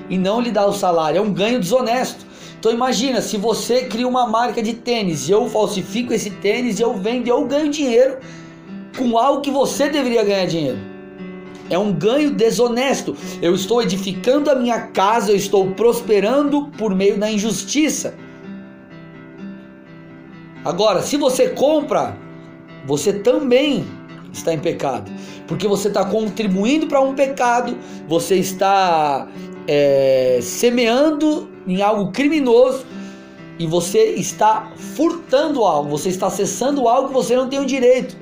e 0.09 0.17
não 0.17 0.41
lhe 0.41 0.51
dá 0.51 0.65
o 0.67 0.73
salário. 0.73 1.17
É 1.17 1.21
um 1.21 1.33
ganho 1.33 1.59
desonesto. 1.59 2.25
Então 2.59 2.71
imagina, 2.71 3.21
se 3.21 3.37
você 3.37 3.85
cria 3.85 4.07
uma 4.07 4.27
marca 4.27 4.61
de 4.61 4.73
tênis 4.73 5.27
eu 5.27 5.49
falsifico 5.49 6.13
esse 6.13 6.29
tênis 6.29 6.79
eu 6.79 6.93
vendo 6.93 7.27
eu 7.27 7.43
ganho 7.45 7.71
dinheiro 7.71 8.19
com 8.97 9.17
algo 9.17 9.41
que 9.41 9.51
você 9.51 9.89
deveria 9.89 10.23
ganhar 10.23 10.45
dinheiro. 10.45 10.79
É 11.69 11.77
um 11.77 11.93
ganho 11.93 12.31
desonesto. 12.31 13.15
Eu 13.41 13.55
estou 13.55 13.81
edificando 13.81 14.49
a 14.51 14.55
minha 14.55 14.87
casa, 14.87 15.31
eu 15.31 15.35
estou 15.35 15.71
prosperando 15.71 16.67
por 16.77 16.93
meio 16.93 17.17
da 17.17 17.31
injustiça. 17.31 18.13
Agora, 20.65 21.01
se 21.01 21.17
você 21.17 21.49
compra, 21.49 22.17
você 22.85 23.13
também 23.13 23.85
está 24.33 24.53
em 24.53 24.59
pecado, 24.59 25.11
porque 25.47 25.67
você 25.67 25.87
está 25.87 26.05
contribuindo 26.05 26.87
para 26.87 27.01
um 27.01 27.15
pecado, 27.15 27.77
você 28.07 28.35
está 28.35 29.27
é, 29.67 30.39
semeando 30.41 31.49
em 31.65 31.81
algo 31.81 32.11
criminoso 32.11 32.85
e 33.57 33.65
você 33.65 34.13
está 34.15 34.71
furtando 34.75 35.63
algo, 35.63 35.89
você 35.89 36.09
está 36.09 36.27
acessando 36.27 36.87
algo 36.87 37.09
que 37.09 37.13
você 37.13 37.35
não 37.35 37.47
tem 37.47 37.59
o 37.59 37.65
direito. 37.65 38.17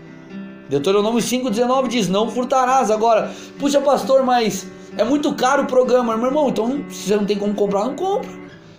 Deuteronômio 0.70 1.20
5,19 1.20 1.88
diz: 1.88 2.08
Não 2.08 2.30
furtarás. 2.30 2.92
Agora, 2.92 3.32
puxa, 3.58 3.82
pastor, 3.82 4.24
mas 4.24 4.68
é 4.98 5.04
muito 5.04 5.34
caro 5.34 5.64
o 5.64 5.66
programa, 5.66 6.16
meu 6.16 6.28
irmão. 6.28 6.50
Então, 6.50 6.86
se 6.90 7.08
você 7.08 7.16
não 7.16 7.26
tem 7.26 7.38
como 7.38 7.54
comprar, 7.56 7.86
não 7.86 7.96
compra. 7.96 8.30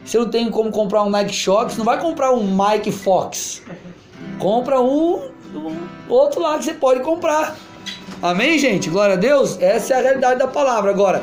Se 0.05 0.17
não 0.17 0.29
tem 0.29 0.51
como 0.51 0.71
comprar 0.71 1.03
um 1.03 1.11
Nike 1.11 1.35
Shox, 1.35 1.77
não 1.77 1.85
vai 1.85 2.01
comprar 2.01 2.33
um 2.33 2.57
Mike 2.57 2.91
Fox. 2.91 3.63
Compra 4.39 4.81
um, 4.81 5.31
um 5.55 5.77
outro 6.09 6.41
lá 6.41 6.57
que 6.57 6.65
você 6.65 6.75
pode 6.75 7.01
comprar. 7.01 7.57
Amém, 8.23 8.59
gente? 8.59 8.89
Glória 8.89 9.15
a 9.15 9.19
Deus. 9.19 9.61
Essa 9.61 9.95
é 9.95 9.99
a 9.99 10.03
realidade 10.03 10.39
da 10.39 10.47
palavra. 10.47 10.91
Agora, 10.91 11.23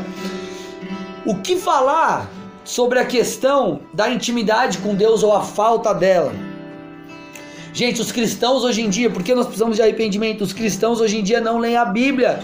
o 1.25 1.35
que 1.35 1.57
falar 1.57 2.29
sobre 2.63 2.99
a 2.99 3.05
questão 3.05 3.81
da 3.93 4.09
intimidade 4.09 4.77
com 4.79 4.93
Deus 4.93 5.23
ou 5.23 5.33
a 5.33 5.41
falta 5.41 5.93
dela? 5.93 6.31
Gente, 7.77 8.01
os 8.01 8.11
cristãos 8.11 8.63
hoje 8.63 8.81
em 8.81 8.89
dia, 8.89 9.07
porque 9.07 9.35
nós 9.35 9.45
precisamos 9.45 9.75
de 9.75 9.83
arrependimento? 9.83 10.41
Os 10.41 10.51
cristãos 10.51 10.99
hoje 10.99 11.19
em 11.19 11.21
dia 11.21 11.39
não 11.39 11.59
leem 11.59 11.77
a 11.77 11.85
Bíblia. 11.85 12.39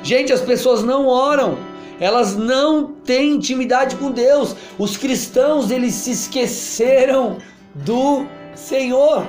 Gente, 0.00 0.32
as 0.32 0.40
pessoas 0.40 0.84
não 0.84 1.08
oram. 1.08 1.58
Elas 1.98 2.36
não 2.36 2.86
têm 2.86 3.32
intimidade 3.32 3.96
com 3.96 4.12
Deus. 4.12 4.54
Os 4.78 4.96
cristãos, 4.96 5.72
eles 5.72 5.92
se 5.94 6.12
esqueceram 6.12 7.38
do 7.74 8.26
Senhor. 8.54 9.26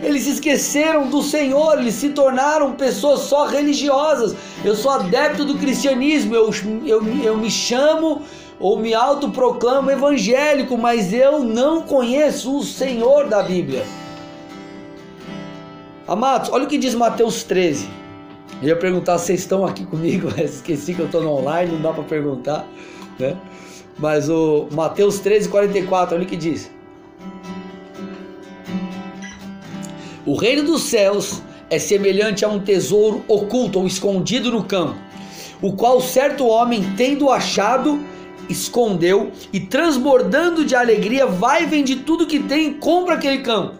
Eles 0.00 0.22
se 0.22 0.30
esqueceram 0.30 1.08
do 1.08 1.20
Senhor, 1.20 1.80
eles 1.80 1.94
se 1.94 2.10
tornaram 2.10 2.70
pessoas 2.74 3.18
só 3.18 3.46
religiosas. 3.46 4.36
Eu 4.64 4.76
sou 4.76 4.92
adepto 4.92 5.44
do 5.44 5.58
cristianismo, 5.58 6.36
eu, 6.36 6.50
eu, 6.86 7.04
eu 7.20 7.36
me 7.36 7.50
chamo 7.50 8.22
ou 8.60 8.78
me 8.78 8.94
autoproclamo 8.94 9.90
evangélico, 9.90 10.78
mas 10.78 11.12
eu 11.12 11.40
não 11.40 11.82
conheço 11.82 12.56
o 12.56 12.62
Senhor 12.62 13.26
da 13.28 13.42
Bíblia. 13.42 13.84
Amados, 16.06 16.50
olha 16.50 16.64
o 16.64 16.66
que 16.66 16.76
diz 16.76 16.94
Mateus 16.94 17.44
13. 17.44 17.88
Eu 18.60 18.68
ia 18.68 18.76
perguntar 18.76 19.16
se 19.16 19.26
vocês 19.26 19.40
estão 19.40 19.64
aqui 19.64 19.86
comigo, 19.86 20.28
mas 20.36 20.56
esqueci 20.56 20.92
que 20.92 21.00
eu 21.00 21.06
estou 21.06 21.22
no 21.22 21.30
online, 21.30 21.72
não 21.72 21.80
dá 21.80 21.92
para 21.92 22.04
perguntar, 22.04 22.66
né? 23.18 23.36
Mas 23.98 24.28
o 24.28 24.68
Mateus 24.70 25.20
13, 25.20 25.48
44, 25.48 26.14
olha 26.14 26.24
o 26.24 26.26
que 26.26 26.36
diz. 26.36 26.70
O 30.26 30.36
reino 30.36 30.62
dos 30.62 30.82
céus 30.82 31.42
é 31.70 31.78
semelhante 31.78 32.44
a 32.44 32.48
um 32.48 32.60
tesouro 32.60 33.24
oculto 33.26 33.78
ou 33.78 33.86
escondido 33.86 34.50
no 34.50 34.64
campo, 34.64 34.96
o 35.62 35.72
qual 35.72 36.00
certo 36.02 36.46
homem, 36.46 36.84
tendo 36.96 37.30
achado, 37.30 37.98
escondeu 38.48 39.30
e 39.52 39.60
transbordando 39.60 40.66
de 40.66 40.74
alegria, 40.74 41.24
vai 41.24 41.62
e 41.62 41.66
vende 41.66 41.96
tudo 41.96 42.26
que 42.26 42.40
tem 42.40 42.68
e 42.68 42.74
compra 42.74 43.14
aquele 43.14 43.38
campo. 43.38 43.74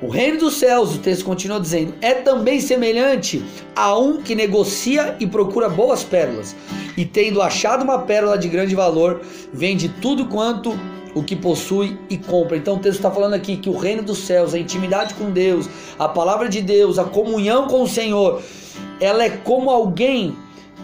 O 0.00 0.06
reino 0.06 0.38
dos 0.38 0.54
céus, 0.54 0.94
o 0.94 0.98
texto 0.98 1.24
continua 1.24 1.58
dizendo, 1.58 1.92
é 2.00 2.14
também 2.14 2.60
semelhante 2.60 3.44
a 3.74 3.98
um 3.98 4.22
que 4.22 4.32
negocia 4.32 5.16
e 5.18 5.26
procura 5.26 5.68
boas 5.68 6.04
pérolas, 6.04 6.54
e 6.96 7.04
tendo 7.04 7.42
achado 7.42 7.82
uma 7.82 7.98
pérola 7.98 8.38
de 8.38 8.48
grande 8.48 8.76
valor, 8.76 9.20
vende 9.52 9.88
tudo 9.88 10.26
quanto 10.26 10.78
o 11.16 11.22
que 11.22 11.34
possui 11.34 11.98
e 12.08 12.16
compra. 12.16 12.56
Então 12.56 12.76
o 12.76 12.78
texto 12.78 12.98
está 12.98 13.10
falando 13.10 13.34
aqui 13.34 13.56
que 13.56 13.68
o 13.68 13.76
reino 13.76 14.04
dos 14.04 14.18
céus, 14.18 14.54
a 14.54 14.58
intimidade 14.58 15.14
com 15.14 15.32
Deus, 15.32 15.68
a 15.98 16.08
palavra 16.08 16.48
de 16.48 16.62
Deus, 16.62 16.96
a 16.96 17.04
comunhão 17.04 17.66
com 17.66 17.82
o 17.82 17.88
Senhor, 17.88 18.40
ela 19.00 19.24
é 19.24 19.30
como 19.30 19.68
alguém 19.68 20.36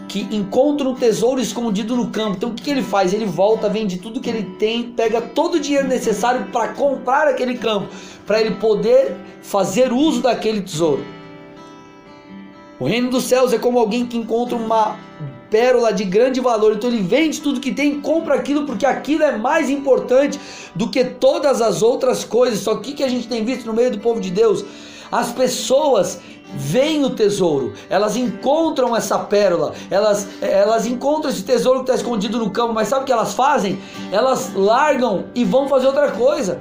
que 0.09 0.29
encontra 0.31 0.89
um 0.89 0.95
tesouro 0.95 1.41
escondido 1.41 1.97
no 1.97 2.11
campo. 2.11 2.37
Então 2.37 2.51
o 2.51 2.55
que, 2.55 2.63
que 2.63 2.71
ele 2.71 2.83
faz? 2.83 3.13
Ele 3.13 3.27
volta, 3.27 3.69
vende 3.69 3.99
tudo 3.99 4.21
que 4.21 4.31
ele 4.31 4.45
tem, 4.59 4.85
pega 4.85 5.21
todo 5.21 5.55
o 5.55 5.61
dinheiro 5.61 5.89
necessário 5.89 6.47
para 6.53 6.69
comprar 6.69 7.29
aquele 7.29 7.57
campo, 7.57 7.89
para 8.27 8.41
ele 8.41 8.57
poder 8.57 9.17
fazer 9.43 9.93
uso 9.93 10.23
daquele 10.23 10.63
tesouro. 10.63 11.05
O 12.79 12.87
reino 12.87 13.11
dos 13.11 13.25
céus 13.25 13.53
é 13.53 13.59
como 13.59 13.79
alguém 13.79 14.05
que 14.07 14.17
encontra 14.17 14.57
uma 14.57 14.99
pérola 15.49 15.93
de 15.93 16.05
grande 16.05 16.41
valor, 16.41 16.75
então 16.75 16.91
ele 16.91 17.01
vende 17.01 17.41
tudo 17.41 17.61
que 17.61 17.73
tem, 17.73 18.01
compra 18.01 18.35
aquilo 18.35 18.67
porque 18.67 18.85
aquilo 18.85 19.23
é 19.23 19.39
mais 19.39 19.71
importante 19.71 20.41
do 20.75 20.91
que 20.91 21.05
todas 21.05 21.63
as 21.63 21.83
outras 21.83 22.25
coisas. 22.25 22.59
Só 22.59 22.75
que 22.77 22.93
que 22.93 23.05
a 23.05 23.09
gente 23.09 23.29
tem 23.29 23.45
visto 23.45 23.65
no 23.67 23.73
meio 23.73 23.93
do 23.93 24.01
povo 24.01 24.21
de 24.21 24.31
Deus, 24.31 24.65
as 25.13 25.31
pessoas 25.31 26.21
veem 26.57 27.05
o 27.05 27.11
tesouro, 27.11 27.75
elas 27.89 28.17
encontram 28.17 28.97
essa 28.97 29.19
pérola, 29.19 29.73
elas, 29.91 30.29
elas 30.41 30.87
encontram 30.87 31.31
esse 31.31 31.43
tesouro 31.43 31.81
que 31.81 31.91
está 31.91 31.95
escondido 31.95 32.39
no 32.39 32.51
campo, 32.51 32.73
mas 32.73 32.89
sabe 32.89 33.03
o 33.03 33.05
que 33.07 33.13
elas 33.13 33.35
fazem? 33.35 33.79
Elas 34.13 34.53
largam 34.55 35.25
e 35.35 35.45
vão 35.45 35.69
fazer 35.69 35.87
outra 35.87 36.11
coisa. 36.11 36.61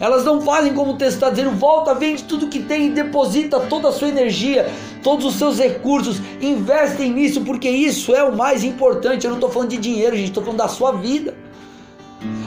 Elas 0.00 0.24
não 0.24 0.40
fazem 0.40 0.72
como 0.74 0.92
o 0.92 0.96
texto 0.96 1.14
está 1.14 1.30
dizendo, 1.30 1.50
volta, 1.50 1.94
vende 1.94 2.24
tudo 2.24 2.48
que 2.48 2.60
tem 2.60 2.86
e 2.86 2.90
deposita 2.90 3.60
toda 3.60 3.88
a 3.88 3.92
sua 3.92 4.08
energia, 4.08 4.70
todos 5.02 5.24
os 5.24 5.34
seus 5.34 5.58
recursos, 5.58 6.20
investem 6.40 7.12
nisso, 7.12 7.42
porque 7.42 7.68
isso 7.68 8.14
é 8.14 8.24
o 8.24 8.34
mais 8.34 8.64
importante. 8.64 9.24
Eu 9.24 9.30
não 9.30 9.38
estou 9.38 9.50
falando 9.50 9.70
de 9.70 9.76
dinheiro, 9.76 10.16
gente, 10.16 10.28
estou 10.28 10.42
falando 10.42 10.58
da 10.58 10.68
sua 10.68 10.92
vida. 10.92 11.34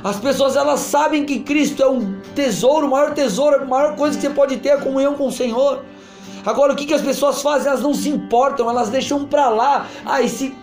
As 0.04 0.20
pessoas 0.20 0.56
elas 0.56 0.80
sabem 0.80 1.26
que 1.26 1.40
Cristo 1.40 1.84
é 1.84 1.90
um 1.90 2.20
tesouro, 2.34 2.88
o 2.88 2.90
maior 2.92 3.14
tesouro, 3.14 3.58
a 3.58 3.66
maior 3.66 3.96
coisa 3.96 4.16
que 4.18 4.22
você 4.22 4.30
pode 4.30 4.58
ter 4.58 4.70
é 4.70 4.74
a 4.74 4.78
comunhão 4.78 5.16
com 5.16 5.28
o 5.28 5.32
Senhor. 5.32 5.84
Agora 6.46 6.74
o 6.74 6.76
que, 6.76 6.86
que 6.86 6.94
as 6.94 7.02
pessoas 7.02 7.42
fazem? 7.42 7.68
Elas 7.70 7.82
não 7.82 7.94
se 7.94 8.10
importam, 8.10 8.70
elas 8.70 8.90
deixam 8.90 9.26
para 9.26 9.50
lá. 9.50 9.88
Ah, 10.06 10.22
esse 10.22 10.54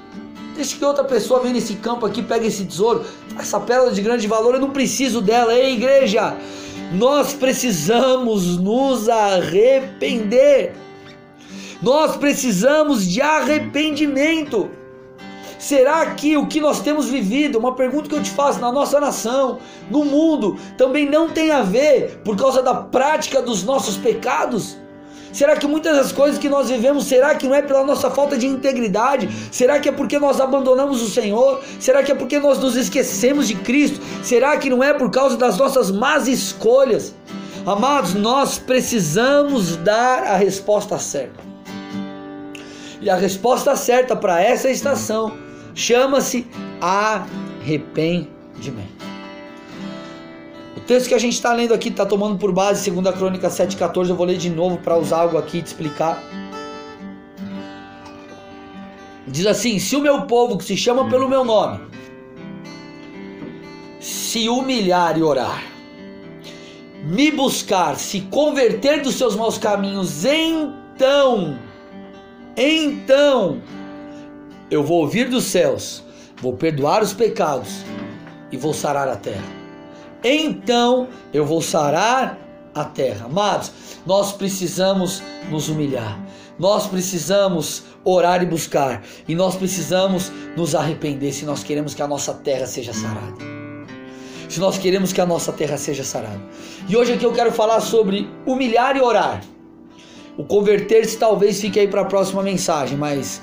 Deixa 0.55 0.77
que 0.77 0.85
outra 0.85 1.05
pessoa 1.05 1.41
venha 1.41 1.55
nesse 1.55 1.77
campo 1.77 2.05
aqui, 2.05 2.23
pegue 2.23 2.47
esse 2.47 2.65
tesouro, 2.67 3.05
essa 3.39 3.59
pérola 3.59 3.91
de 3.91 4.03
grande 4.03 4.27
valor, 4.27 4.55
eu 4.55 4.61
não 4.61 4.71
preciso 4.71 5.23
dela. 5.23 5.55
Ei, 5.55 5.73
igreja, 5.75 6.37
nós 6.93 7.33
precisamos 7.33 8.59
nos 8.59 9.09
arrepender. 9.09 10.75
Nós 11.81 12.17
precisamos 12.17 13.09
de 13.09 13.23
arrependimento. 13.23 14.71
Será 15.59 16.07
que 16.15 16.37
o 16.37 16.47
que 16.47 16.61
nós 16.61 16.81
temos 16.81 17.07
vivido, 17.09 17.59
uma 17.59 17.75
pergunta 17.75 18.09
que 18.09 18.15
eu 18.15 18.23
te 18.23 18.31
faço, 18.31 18.61
na 18.61 18.71
nossa 18.71 19.01
nação, 19.01 19.59
no 19.91 20.05
mundo, 20.05 20.59
também 20.77 21.09
não 21.09 21.31
tem 21.31 21.51
a 21.51 21.63
ver 21.63 22.21
por 22.25 22.37
causa 22.37 22.63
da 22.63 22.75
prática 22.75 23.41
dos 23.41 23.63
nossos 23.63 23.97
pecados? 23.97 24.82
Será 25.33 25.57
que 25.57 25.67
muitas 25.67 25.97
das 25.97 26.13
coisas 26.13 26.39
que 26.39 26.49
nós 26.49 26.69
vivemos, 26.69 27.07
será 27.07 27.35
que 27.35 27.47
não 27.47 27.55
é 27.55 27.63
pela 27.63 27.85
nossa 27.85 28.11
falta 28.11 28.37
de 28.37 28.47
integridade? 28.47 29.29
Será 29.51 29.81
que 29.81 29.89
é 29.89 29.93
porque 29.93 30.19
nós 30.19 30.41
abandonamos 30.41 31.01
o 31.01 31.09
Senhor? 31.09 31.63
Será 31.81 32.03
que 32.03 32.13
é 32.13 32.15
porque 32.15 32.39
nós 32.39 32.59
nos 32.59 32.77
esquecemos 32.77 33.49
de 33.49 33.55
Cristo? 33.55 33.99
Será 34.23 34.57
que 34.59 34.69
não 34.69 34.85
é 34.85 34.93
por 34.93 35.11
causa 35.11 35.37
das 35.37 35.57
nossas 35.57 35.91
más 35.91 36.29
escolhas? 36.29 37.15
Amados, 37.65 38.15
nós 38.15 38.59
precisamos 38.59 39.77
dar 39.77 40.25
a 40.25 40.37
resposta 40.37 40.99
certa. 40.99 41.41
E 43.01 43.09
a 43.09 43.17
resposta 43.17 43.75
certa 43.75 44.15
para 44.15 44.43
essa 44.43 44.71
estação 44.71 45.33
chama-se 45.75 46.47
arrependimento 46.81 48.92
texto 50.83 51.09
que 51.09 51.15
a 51.15 51.19
gente 51.19 51.35
está 51.35 51.53
lendo 51.53 51.75
aqui 51.75 51.89
está 51.89 52.05
tomando 52.05 52.39
por 52.39 52.53
base 52.53 52.91
2 52.91 53.15
Crônica 53.17 53.49
7,14. 53.49 54.09
Eu 54.09 54.17
vou 54.17 54.27
ler 54.27 54.37
de 54.37 54.51
novo 54.51 54.79
para 54.79 54.97
usar 54.97 55.19
algo 55.19 55.39
aqui 55.39 55.59
e 55.59 55.63
te 55.63 55.67
explicar. 55.67 56.23
Diz 59.27 59.47
assim: 59.47 59.79
Se 59.79 59.97
o 59.97 60.01
meu 60.01 60.23
povo 60.23 60.59
que 60.59 60.65
se 60.65 60.77
chama 60.77 61.09
pelo 61.09 61.29
meu 61.29 61.45
nome 61.45 61.93
se 64.01 64.49
humilhar 64.49 65.17
e 65.17 65.23
orar, 65.23 65.63
me 67.05 67.31
buscar, 67.31 67.97
se 67.97 68.23
converter 68.23 69.03
dos 69.03 69.15
seus 69.15 69.37
maus 69.37 69.59
caminhos, 69.59 70.25
então, 70.25 71.59
então, 72.57 73.63
eu 74.71 74.83
vou 74.83 75.03
ouvir 75.03 75.29
dos 75.29 75.45
céus, 75.45 76.03
vou 76.41 76.55
perdoar 76.55 77.03
os 77.03 77.13
pecados 77.13 77.85
e 78.51 78.57
vou 78.57 78.73
sarar 78.73 79.07
a 79.07 79.17
terra. 79.17 79.62
Então 80.25 81.09
eu 81.33 81.45
vou 81.45 81.61
sarar 81.61 82.39
a 82.75 82.85
terra. 82.85 83.27
Amados, 83.27 83.73
nós 84.07 84.33
precisamos 84.33 85.23
nos 85.51 85.69
humilhar. 85.69 86.19
Nós 86.59 86.87
precisamos 86.87 87.85
orar 88.05 88.43
e 88.43 88.47
buscar. 88.47 89.03
E 89.27 89.35
nós 89.35 89.57
precisamos 89.57 90.31
nos 90.57 90.75
arrepender 90.75 91.33
se 91.33 91.45
nós 91.45 91.63
queremos 91.63 91.95
que 91.95 92.03
a 92.03 92.07
nossa 92.07 92.35
terra 92.35 92.67
seja 92.67 92.93
sarada. 92.93 93.37
Se 94.49 94.61
nós 94.61 94.77
queremos 94.77 95.13
que 95.13 95.21
a 95.21 95.27
nossa 95.27 95.53
terra 95.53 95.79
seja 95.79 96.05
sarada. 96.05 96.41
E 96.89 96.97
hoje 96.97 97.15
aqui 97.15 97.25
eu 97.25 97.33
quero 97.33 97.51
falar 97.51 97.81
sobre 97.81 98.29
humilhar 98.47 98.97
e 98.97 99.01
orar. 99.01 99.43
O 100.37 100.45
converter-se 100.45 101.19
talvez 101.19 101.61
fique 101.61 101.79
aí 101.81 101.89
para 101.89 102.03
a 102.03 102.07
próxima 102.07 102.43
mensagem, 102.43 102.97
mas 102.97 103.41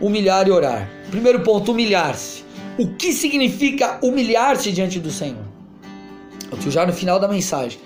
humilhar 0.00 0.46
e 0.46 0.50
orar. 0.50 0.88
Primeiro 1.10 1.40
ponto, 1.40 1.72
humilhar-se. 1.72 2.44
O 2.78 2.94
que 2.94 3.12
significa 3.12 3.98
humilhar-se 4.02 4.70
diante 4.70 4.98
do 4.98 5.10
Senhor? 5.10 5.47
Eu 6.50 6.70
já 6.70 6.86
no 6.86 6.92
final 6.92 7.18
da 7.18 7.28
mensagem. 7.28 7.78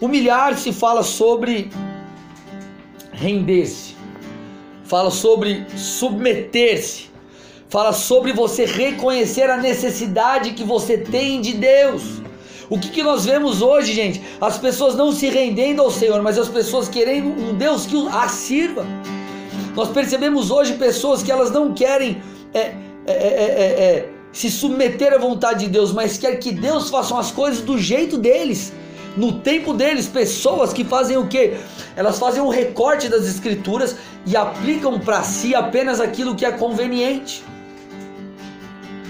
Humilhar-se 0.00 0.72
fala 0.72 1.02
sobre 1.02 1.70
render-se, 3.12 3.94
fala 4.84 5.10
sobre 5.10 5.66
submeter-se, 5.76 7.10
fala 7.68 7.92
sobre 7.92 8.32
você 8.32 8.64
reconhecer 8.64 9.50
a 9.50 9.58
necessidade 9.58 10.52
que 10.52 10.64
você 10.64 10.96
tem 10.96 11.40
de 11.40 11.52
Deus. 11.52 12.22
O 12.70 12.78
que, 12.78 12.88
que 12.88 13.02
nós 13.02 13.24
vemos 13.24 13.60
hoje, 13.60 13.92
gente? 13.92 14.22
As 14.40 14.56
pessoas 14.56 14.94
não 14.94 15.12
se 15.12 15.28
rendendo 15.28 15.82
ao 15.82 15.90
Senhor, 15.90 16.22
mas 16.22 16.38
as 16.38 16.48
pessoas 16.48 16.88
querendo 16.88 17.28
um 17.28 17.54
Deus 17.54 17.84
que 17.84 17.96
as 18.08 18.30
sirva. 18.30 18.86
Nós 19.74 19.88
percebemos 19.90 20.50
hoje 20.50 20.74
pessoas 20.74 21.22
que 21.22 21.30
elas 21.30 21.50
não 21.50 21.74
querem 21.74 22.22
é, 22.54 22.60
é, 22.60 22.74
é, 23.06 23.14
é, 23.16 23.84
é 23.84 24.19
se 24.32 24.50
submeter 24.50 25.12
à 25.12 25.18
vontade 25.18 25.66
de 25.66 25.70
Deus, 25.70 25.92
mas 25.92 26.16
quer 26.18 26.36
que 26.36 26.52
Deus 26.52 26.88
faça 26.90 27.18
as 27.18 27.30
coisas 27.30 27.60
do 27.60 27.78
jeito 27.78 28.16
deles 28.16 28.72
no 29.16 29.40
tempo 29.40 29.72
deles, 29.74 30.06
pessoas 30.06 30.72
que 30.72 30.84
fazem 30.84 31.16
o 31.16 31.26
que? 31.26 31.54
Elas 31.96 32.18
fazem 32.18 32.40
um 32.40 32.48
recorte 32.48 33.08
das 33.08 33.26
escrituras 33.26 33.96
e 34.26 34.36
aplicam 34.36 34.98
para 35.00 35.22
si 35.22 35.54
apenas 35.54 36.00
aquilo 36.00 36.34
que 36.34 36.44
é 36.44 36.52
conveniente. 36.52 37.42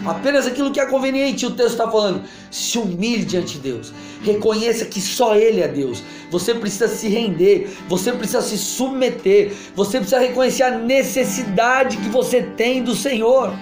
Apenas 0.05 0.47
aquilo 0.47 0.73
que 0.73 0.81
é 0.81 0.87
conveniente. 0.87 1.45
O 1.45 1.51
texto 1.51 1.73
está 1.73 1.91
falando: 1.91 2.23
se 2.51 2.79
humilhe 2.79 3.25
diante 3.25 3.55
de 3.55 3.61
Deus, 3.61 3.93
reconheça 4.23 4.87
que 4.87 5.01
só 5.01 5.37
Ele 5.37 5.61
é 5.61 5.69
Deus. 5.69 6.03
Você 6.31 6.55
precisa 6.55 6.89
se 6.89 7.09
render, 7.09 7.71
você 7.87 8.11
precisa 8.11 8.41
se 8.41 8.57
submeter, 8.57 9.53
você 9.77 9.99
precisa 9.99 10.19
reconhecer 10.19 10.63
a 10.63 10.79
necessidade 10.79 11.99
que 11.99 12.09
você 12.09 12.43
tem 12.43 12.83
do 12.83 12.95
Senhor. 12.95 13.53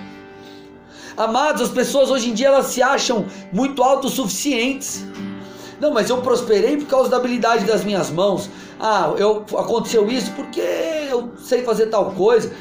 Amados, 1.18 1.62
as 1.62 1.68
pessoas 1.70 2.10
hoje 2.10 2.30
em 2.30 2.32
dia 2.32 2.46
elas 2.46 2.66
se 2.66 2.80
acham 2.80 3.26
muito 3.52 3.82
autossuficientes. 3.82 5.04
Não, 5.80 5.92
mas 5.92 6.08
eu 6.08 6.18
prosperei 6.18 6.76
por 6.76 6.86
causa 6.86 7.10
da 7.10 7.16
habilidade 7.16 7.64
das 7.64 7.84
minhas 7.84 8.08
mãos. 8.08 8.48
Ah, 8.78 9.12
eu, 9.18 9.44
aconteceu 9.56 10.08
isso 10.08 10.30
porque 10.36 10.60
eu 10.60 11.32
sei 11.38 11.62
fazer 11.62 11.86
tal 11.86 12.12
coisa. 12.12 12.52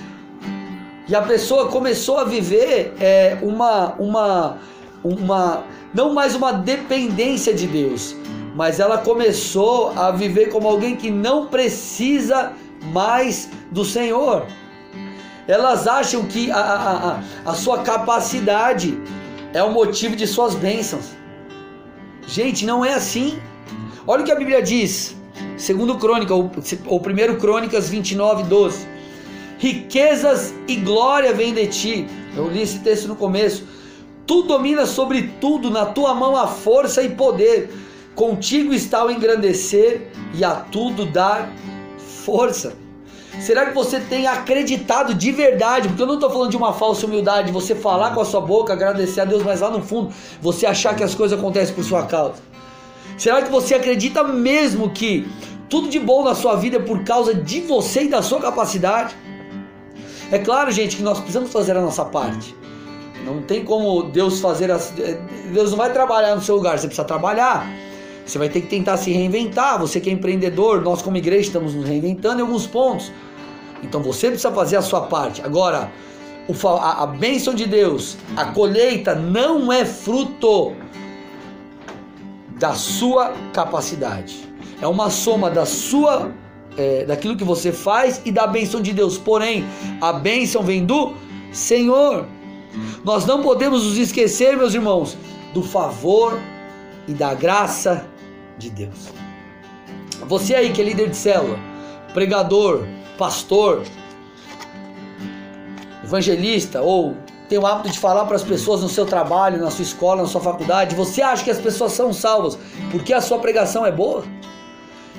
E 1.08 1.15
a 1.15 1.22
pessoa 1.22 1.67
começou 1.67 2.17
a 2.17 2.24
viver 2.24 2.96
é, 3.00 3.38
uma, 3.43 3.93
uma, 4.00 4.58
uma, 5.04 5.63
não 5.93 6.13
mais 6.13 6.34
uma 6.34 6.52
dependência 6.52 7.54
de 7.54 7.67
Deus, 7.67 8.15
mas 8.56 8.80
ela 8.80 8.98
começou 8.98 9.91
a 9.96 10.10
viver 10.10 10.50
como 10.50 10.67
alguém 10.67 10.96
que 10.96 11.12
não 11.12 11.46
precisa 11.46 12.54
mais 12.91 13.50
do 13.72 13.86
Senhor. 13.86 14.48
Elas 15.48 15.88
acham 15.88 16.26
que 16.26 16.52
a, 16.52 16.60
a, 16.60 17.10
a, 17.10 17.22
a 17.46 17.54
sua 17.54 17.82
capacidade 17.84 19.00
é 19.54 19.64
o 19.64 19.72
motivo 19.72 20.16
de 20.16 20.28
suas 20.28 20.56
bênçãos. 20.56 21.16
Gente, 22.28 22.66
não 22.66 22.84
é 22.84 22.94
assim. 22.94 23.40
Olha 24.06 24.22
o 24.22 24.26
que 24.26 24.32
a 24.32 24.36
Bíblia 24.36 24.62
diz. 24.62 25.16
Segundo 25.56 25.98
Crônica, 25.98 26.34
ou, 26.34 27.00
primeiro 27.00 27.38
Crônicas 27.38 27.90
29, 27.90 28.44
12. 28.44 28.88
Riquezas 29.58 30.54
e 30.68 30.76
glória 30.76 31.34
vêm 31.34 31.54
de 31.54 31.68
ti. 31.68 32.08
Eu 32.36 32.50
li 32.50 32.62
esse 32.62 32.80
texto 32.80 33.08
no 33.08 33.16
começo. 33.16 33.66
Tu 34.26 34.44
dominas 34.44 34.90
sobre 34.90 35.32
tudo, 35.40 35.70
na 35.70 35.86
tua 35.86 36.14
mão 36.14 36.36
há 36.36 36.48
força 36.48 37.02
e 37.02 37.10
poder. 37.10 37.74
Contigo 38.14 38.74
está 38.74 39.06
o 39.06 39.10
engrandecer 39.10 40.10
e 40.34 40.44
a 40.44 40.56
tudo 40.56 41.06
dar 41.06 41.50
força. 41.98 42.76
Será 43.39 43.65
que 43.65 43.73
você 43.73 44.00
tem 44.00 44.28
acreditado 44.28 45.13
de 45.13 45.32
verdade? 45.32 45.88
Porque 45.88 46.02
eu 46.02 46.08
não 46.08 46.15
estou 46.15 46.30
falando 46.30 46.50
de 46.50 46.58
uma 46.58 46.73
falsa 46.73 47.06
humildade, 47.06 47.52
você 47.52 47.76
falar 47.76 48.13
com 48.13 48.21
a 48.21 48.26
sua 48.26 48.41
boca, 48.41 48.73
agradecer 48.73 49.21
a 49.21 49.26
Deus, 49.26 49.43
mas 49.43 49.62
lá 49.62 49.69
no 49.69 49.82
fundo 49.82 50.12
você 50.41 50.65
achar 50.65 50.95
que 50.95 51.04
as 51.04 51.13
coisas 51.13 51.38
acontecem 51.38 51.73
por 51.73 51.84
sua 51.84 52.04
causa. 52.04 52.36
Será 53.17 53.41
que 53.41 53.52
você 53.52 53.76
acredita 53.76 54.23
mesmo 54.23 54.89
que 54.89 55.28
tudo 55.69 55.89
de 55.89 56.00
bom 56.00 56.23
na 56.23 56.36
sua 56.36 56.56
vida 56.56 56.78
é 56.78 56.80
por 56.80 57.04
causa 57.04 57.34
de 57.34 57.62
você 57.62 58.04
e 58.04 58.08
da 58.08 58.21
sua 58.21 58.39
capacidade? 58.39 59.15
É 60.32 60.39
claro, 60.39 60.71
gente, 60.71 60.97
que 60.97 61.04
nós 61.04 61.19
precisamos 61.19 61.52
fazer 61.52 61.78
a 61.78 61.82
nossa 61.82 62.04
parte. 62.04 62.56
Não 63.26 63.41
tem 63.41 63.63
como 63.63 64.04
Deus 64.04 64.39
fazer 64.39 64.71
as. 64.71 64.93
Deus 65.52 65.71
não 65.71 65.78
vai 65.78 65.91
trabalhar 65.91 66.36
no 66.36 66.41
seu 66.41 66.56
lugar, 66.56 66.78
você 66.78 66.88
precisa 66.88 67.06
trabalhar. 67.06 67.67
Você 68.26 68.38
vai 68.38 68.50
ter 68.50 68.62
que 68.62 68.67
tentar 68.67 68.97
se 68.97 69.12
reinventar. 69.12 69.80
Você 69.80 70.00
que 70.00 70.10
é 70.10 70.13
empreendedor, 70.13 70.82
nós 70.82 71.02
como 71.02 71.17
igreja 71.17 71.47
estamos 71.47 71.73
nos 71.73 71.88
reinventando 71.88 72.39
em 72.39 72.41
alguns 72.41 72.67
pontos. 72.67 73.12
Então 73.84 74.02
você 74.02 74.28
precisa 74.28 74.52
fazer 74.52 74.78
a 74.78 74.82
sua 74.82 75.02
parte. 75.02 75.42
Agora, 75.42 75.92
a, 76.82 77.06
bênção 77.06 77.54
de 77.54 77.66
Deus, 77.66 78.18
a 78.36 78.46
colheita 78.46 79.13
não 79.13 79.72
é 79.72 79.86
fruto 79.86 80.76
da 82.58 82.74
sua 82.74 83.34
capacidade. 83.54 84.48
É 84.82 84.88
uma 84.88 85.10
soma 85.10 85.50
da 85.50 85.66
sua 85.66 86.32
é, 86.78 87.06
daquilo 87.06 87.36
que 87.36 87.44
você 87.44 87.72
faz 87.72 88.22
e 88.26 88.32
da 88.32 88.48
bênção 88.48 88.82
de 88.82 88.94
Deus. 88.94 89.18
Porém, 89.18 89.66
a 90.00 90.13
bênção 90.13 90.63
vem 90.63 90.86
do 90.86 91.13
Senhor. 91.52 92.26
Nós 93.04 93.26
não 93.26 93.42
podemos 93.42 93.84
nos 93.84 93.98
esquecer, 93.98 94.56
meus 94.56 94.74
irmãos, 94.74 95.18
do 95.54 95.63
favor 95.63 96.40
e 97.08 97.13
da 97.13 97.34
graça 97.34 98.08
de 98.58 98.70
Deus. 98.70 99.10
Você 100.28 100.56
aí 100.56 100.72
que 100.72 100.82
é 100.82 100.86
líder 100.86 101.10
de 101.10 101.18
célula, 101.18 101.58
pregador, 102.13 102.86
pastor, 103.18 103.84
evangelista 106.04 106.82
ou 106.82 107.16
tem 107.50 107.58
o 107.58 107.66
hábito 107.66 107.90
de 107.90 108.00
falar 108.00 108.26
para 108.26 108.36
as 108.36 108.44
pessoas 108.44 108.82
no 108.82 108.90
seu 108.90 109.06
trabalho, 109.06 109.60
na 109.60 109.72
sua 109.72 109.84
escola, 109.84 110.22
na 110.22 110.28
sua 110.28 110.42
faculdade, 110.42 110.96
você 110.96 111.22
acha 111.22 111.44
que 111.44 111.52
as 111.52 111.60
pessoas 111.60 111.94
são 111.94 112.12
salvas 112.12 112.58
porque 112.92 113.14
a 113.14 113.22
sua 113.22 113.40
pregação 113.40 113.86
é 113.86 113.92
boa? 113.92 114.24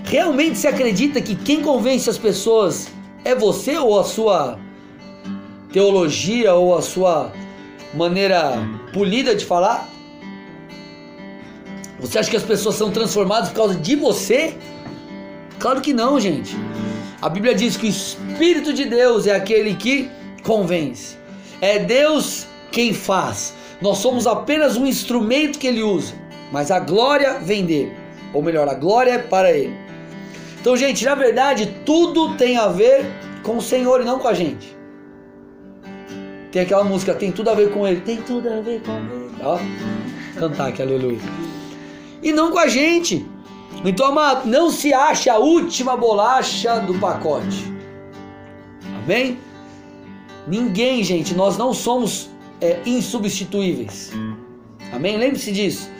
Realmente 0.04 0.58
você 0.58 0.68
acredita 0.68 1.20
que 1.20 1.34
quem 1.34 1.62
convence 1.62 2.08
as 2.08 2.18
pessoas 2.18 2.88
é 3.24 3.34
você 3.34 3.76
ou 3.78 3.98
a 3.98 4.04
sua 4.04 4.58
teologia 5.72 6.54
ou 6.54 6.76
a 6.76 6.82
sua 6.82 7.32
maneira 7.94 8.58
polida 8.92 9.34
de 9.34 9.44
falar? 9.44 9.88
Você 12.00 12.18
acha 12.18 12.30
que 12.30 12.36
as 12.36 12.42
pessoas 12.42 12.76
são 12.76 12.90
transformadas 12.90 13.48
por 13.48 13.56
causa 13.56 13.74
de 13.74 13.96
você? 13.96 14.56
Claro 15.58 15.80
que 15.80 15.92
não, 15.92 16.20
gente. 16.20 16.56
A 17.20 17.28
Bíblia 17.28 17.52
diz 17.52 17.76
que 17.76 17.86
o 17.86 17.88
Espírito 17.88 18.72
de 18.72 18.84
Deus 18.84 19.26
é 19.26 19.34
aquele 19.34 19.74
que 19.74 20.08
convence. 20.44 21.16
É 21.60 21.80
Deus 21.80 22.46
quem 22.70 22.94
faz. 22.94 23.54
Nós 23.82 23.98
somos 23.98 24.26
apenas 24.26 24.76
um 24.76 24.86
instrumento 24.86 25.58
que 25.58 25.66
ele 25.66 25.82
usa, 25.82 26.14
mas 26.52 26.70
a 26.70 26.78
glória 26.78 27.40
vem 27.40 27.64
dele. 27.64 27.92
Ou 28.32 28.40
melhor, 28.40 28.68
a 28.68 28.74
glória 28.74 29.12
é 29.12 29.18
para 29.18 29.50
ele. 29.50 29.74
Então, 30.60 30.76
gente, 30.76 31.04
na 31.04 31.16
verdade, 31.16 31.74
tudo 31.84 32.36
tem 32.36 32.56
a 32.56 32.68
ver 32.68 33.04
com 33.42 33.56
o 33.56 33.62
Senhor 33.62 34.00
e 34.00 34.04
não 34.04 34.18
com 34.20 34.28
a 34.28 34.34
gente. 34.34 34.76
Tem 36.52 36.62
aquela 36.62 36.84
música, 36.84 37.14
tem 37.14 37.32
tudo 37.32 37.50
a 37.50 37.54
ver 37.54 37.72
com 37.72 37.86
ele. 37.86 38.00
Tem 38.00 38.18
tudo 38.18 38.48
a 38.48 38.60
ver 38.60 38.80
com 38.82 38.92
ele. 38.92 39.30
Ó, 39.42 39.58
cantar 40.38 40.68
aqui, 40.68 40.82
aleluia. 40.82 41.18
E 42.22 42.32
não 42.32 42.52
com 42.52 42.58
a 42.58 42.68
gente. 42.68 43.26
Então, 43.84 44.06
amado, 44.06 44.48
não 44.48 44.70
se 44.70 44.92
acha 44.92 45.32
a 45.32 45.38
última 45.38 45.96
bolacha 45.96 46.80
do 46.80 46.94
pacote. 46.98 47.64
Amém? 49.04 49.38
Ninguém, 50.46 51.04
gente, 51.04 51.34
nós 51.34 51.56
não 51.56 51.72
somos 51.72 52.28
é, 52.60 52.80
insubstituíveis. 52.84 54.12
Amém? 54.92 55.16
Lembre-se 55.16 55.52
disso. 55.52 55.90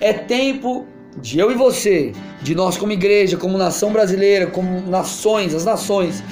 É 0.00 0.12
tempo 0.12 0.86
de 1.20 1.38
eu 1.38 1.50
e 1.50 1.54
você, 1.54 2.12
de 2.42 2.54
nós 2.54 2.76
como 2.76 2.92
igreja, 2.92 3.36
como 3.36 3.56
nação 3.56 3.92
brasileira, 3.92 4.46
como 4.46 4.80
nações, 4.82 5.54
as 5.54 5.64
nações, 5.64 6.22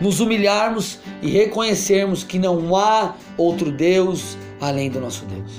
nos 0.00 0.20
humilharmos 0.20 0.98
e 1.22 1.30
reconhecermos 1.30 2.22
que 2.22 2.38
não 2.38 2.76
há 2.76 3.14
outro 3.36 3.70
Deus 3.70 4.36
além 4.60 4.90
do 4.90 5.00
nosso 5.00 5.24
Deus. 5.26 5.52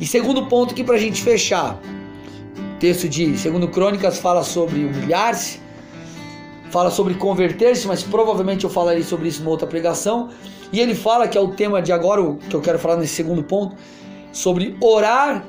E 0.00 0.06
segundo 0.06 0.46
ponto 0.46 0.72
aqui 0.72 0.84
para 0.84 0.94
a 0.94 0.98
gente 0.98 1.22
fechar. 1.22 1.80
Texto 2.80 3.08
de 3.08 3.36
segundo 3.36 3.66
Crônicas 3.68 4.18
fala 4.18 4.44
sobre 4.44 4.84
humilhar-se, 4.84 5.60
fala 6.70 6.90
sobre 6.90 7.14
converter-se, 7.14 7.88
mas 7.88 8.04
provavelmente 8.04 8.64
eu 8.64 8.70
falarei 8.70 9.02
sobre 9.02 9.28
isso 9.28 9.42
em 9.42 9.46
outra 9.46 9.66
pregação. 9.66 10.30
E 10.72 10.78
ele 10.78 10.94
fala 10.94 11.26
que 11.26 11.36
é 11.36 11.40
o 11.40 11.48
tema 11.48 11.82
de 11.82 11.92
agora, 11.92 12.36
que 12.48 12.54
eu 12.54 12.60
quero 12.60 12.78
falar 12.78 12.96
nesse 12.96 13.14
segundo 13.14 13.42
ponto, 13.42 13.74
sobre 14.32 14.76
orar 14.80 15.44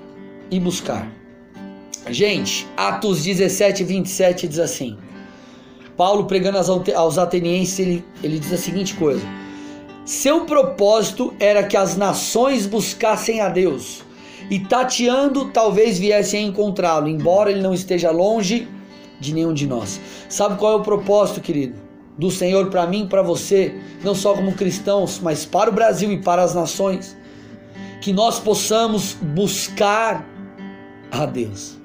e 0.49 0.59
buscar. 0.59 1.07
Gente, 2.09 2.67
Atos 2.75 3.23
17, 3.23 3.83
27 3.83 4.47
diz 4.47 4.57
assim: 4.57 4.97
Paulo 5.95 6.25
pregando 6.25 6.57
aos 6.95 7.17
atenienses, 7.17 7.77
ele, 7.77 8.05
ele 8.23 8.39
diz 8.39 8.51
a 8.51 8.57
seguinte 8.57 8.95
coisa: 8.95 9.23
Seu 10.03 10.45
propósito 10.45 11.31
era 11.39 11.61
que 11.61 11.77
as 11.77 11.95
nações 11.95 12.65
buscassem 12.65 13.41
a 13.41 13.49
Deus 13.49 14.08
e 14.49 14.59
tateando 14.59 15.45
talvez 15.51 15.99
viessem 15.99 16.45
a 16.45 16.47
encontrá-lo, 16.47 17.07
embora 17.07 17.51
ele 17.51 17.61
não 17.61 17.73
esteja 17.73 18.11
longe 18.11 18.67
de 19.19 19.33
nenhum 19.33 19.53
de 19.53 19.67
nós. 19.67 19.99
Sabe 20.27 20.57
qual 20.57 20.73
é 20.73 20.75
o 20.75 20.81
propósito, 20.81 21.41
querido? 21.41 21.75
Do 22.17 22.31
Senhor 22.31 22.69
para 22.69 22.85
mim, 22.85 23.07
para 23.07 23.21
você, 23.21 23.73
não 24.03 24.15
só 24.15 24.33
como 24.33 24.53
cristãos, 24.53 25.19
mas 25.21 25.45
para 25.45 25.69
o 25.69 25.73
Brasil 25.73 26.11
e 26.11 26.21
para 26.21 26.43
as 26.43 26.53
nações, 26.53 27.15
que 28.01 28.11
nós 28.11 28.39
possamos 28.39 29.13
buscar 29.13 30.27
a 31.11 31.25
Deus. 31.25 31.77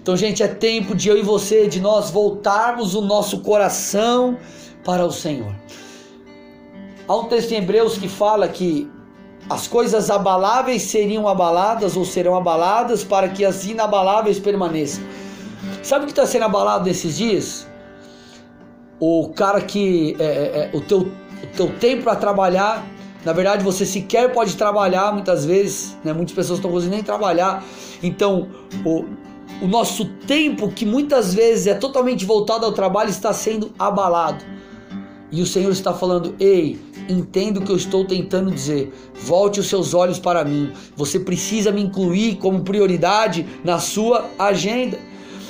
Então, 0.00 0.16
gente, 0.16 0.42
é 0.42 0.48
tempo 0.48 0.94
de 0.94 1.08
eu 1.08 1.18
e 1.18 1.22
você, 1.22 1.66
de 1.66 1.80
nós 1.80 2.10
voltarmos 2.10 2.94
o 2.94 3.02
nosso 3.02 3.40
coração 3.40 4.38
para 4.82 5.04
o 5.04 5.10
Senhor. 5.10 5.54
Há 7.06 7.16
um 7.16 7.24
texto 7.24 7.52
em 7.52 7.56
Hebreus 7.56 7.98
que 7.98 8.08
fala 8.08 8.48
que 8.48 8.88
as 9.50 9.66
coisas 9.66 10.10
abaláveis 10.10 10.82
seriam 10.82 11.26
abaladas 11.26 11.96
ou 11.96 12.04
serão 12.04 12.36
abaladas 12.36 13.02
para 13.02 13.28
que 13.28 13.44
as 13.44 13.64
inabaláveis 13.64 14.38
permaneçam. 14.38 15.02
Sabe 15.82 16.04
o 16.04 16.06
que 16.06 16.12
está 16.12 16.24
sendo 16.24 16.44
abalado 16.44 16.84
nesses 16.84 17.16
dias? 17.16 17.66
O 19.00 19.30
cara 19.30 19.60
que 19.60 20.16
é, 20.20 20.24
é, 20.24 20.28
é, 20.28 20.70
o, 20.72 20.80
teu, 20.80 21.00
o 21.00 21.46
teu 21.56 21.68
tempo 21.80 22.04
para 22.04 22.14
trabalhar, 22.14 22.86
na 23.24 23.32
verdade 23.32 23.64
você 23.64 23.84
sequer 23.84 24.32
pode 24.32 24.54
trabalhar 24.56 25.12
muitas 25.12 25.44
vezes, 25.44 25.96
né? 26.04 26.12
muitas 26.12 26.34
pessoas 26.34 26.60
estão 26.60 26.70
conseguindo 26.70 26.94
nem 26.94 27.04
trabalhar. 27.04 27.64
Então 28.00 28.48
o, 28.86 29.04
o 29.60 29.66
nosso 29.66 30.04
tempo, 30.28 30.70
que 30.70 30.86
muitas 30.86 31.34
vezes 31.34 31.66
é 31.66 31.74
totalmente 31.74 32.24
voltado 32.24 32.64
ao 32.64 32.70
trabalho, 32.70 33.10
está 33.10 33.32
sendo 33.32 33.72
abalado. 33.76 34.44
E 35.32 35.42
o 35.42 35.46
Senhor 35.46 35.72
está 35.72 35.92
falando: 35.92 36.36
ei, 36.38 36.78
entenda 37.10 37.60
o 37.60 37.62
que 37.62 37.70
eu 37.70 37.76
estou 37.76 38.04
tentando 38.04 38.50
dizer. 38.50 38.92
Volte 39.14 39.60
os 39.60 39.68
seus 39.68 39.94
olhos 39.94 40.18
para 40.18 40.44
mim. 40.44 40.72
Você 40.96 41.18
precisa 41.20 41.70
me 41.70 41.82
incluir 41.82 42.36
como 42.36 42.62
prioridade 42.62 43.46
na 43.64 43.78
sua 43.78 44.30
agenda. 44.38 44.98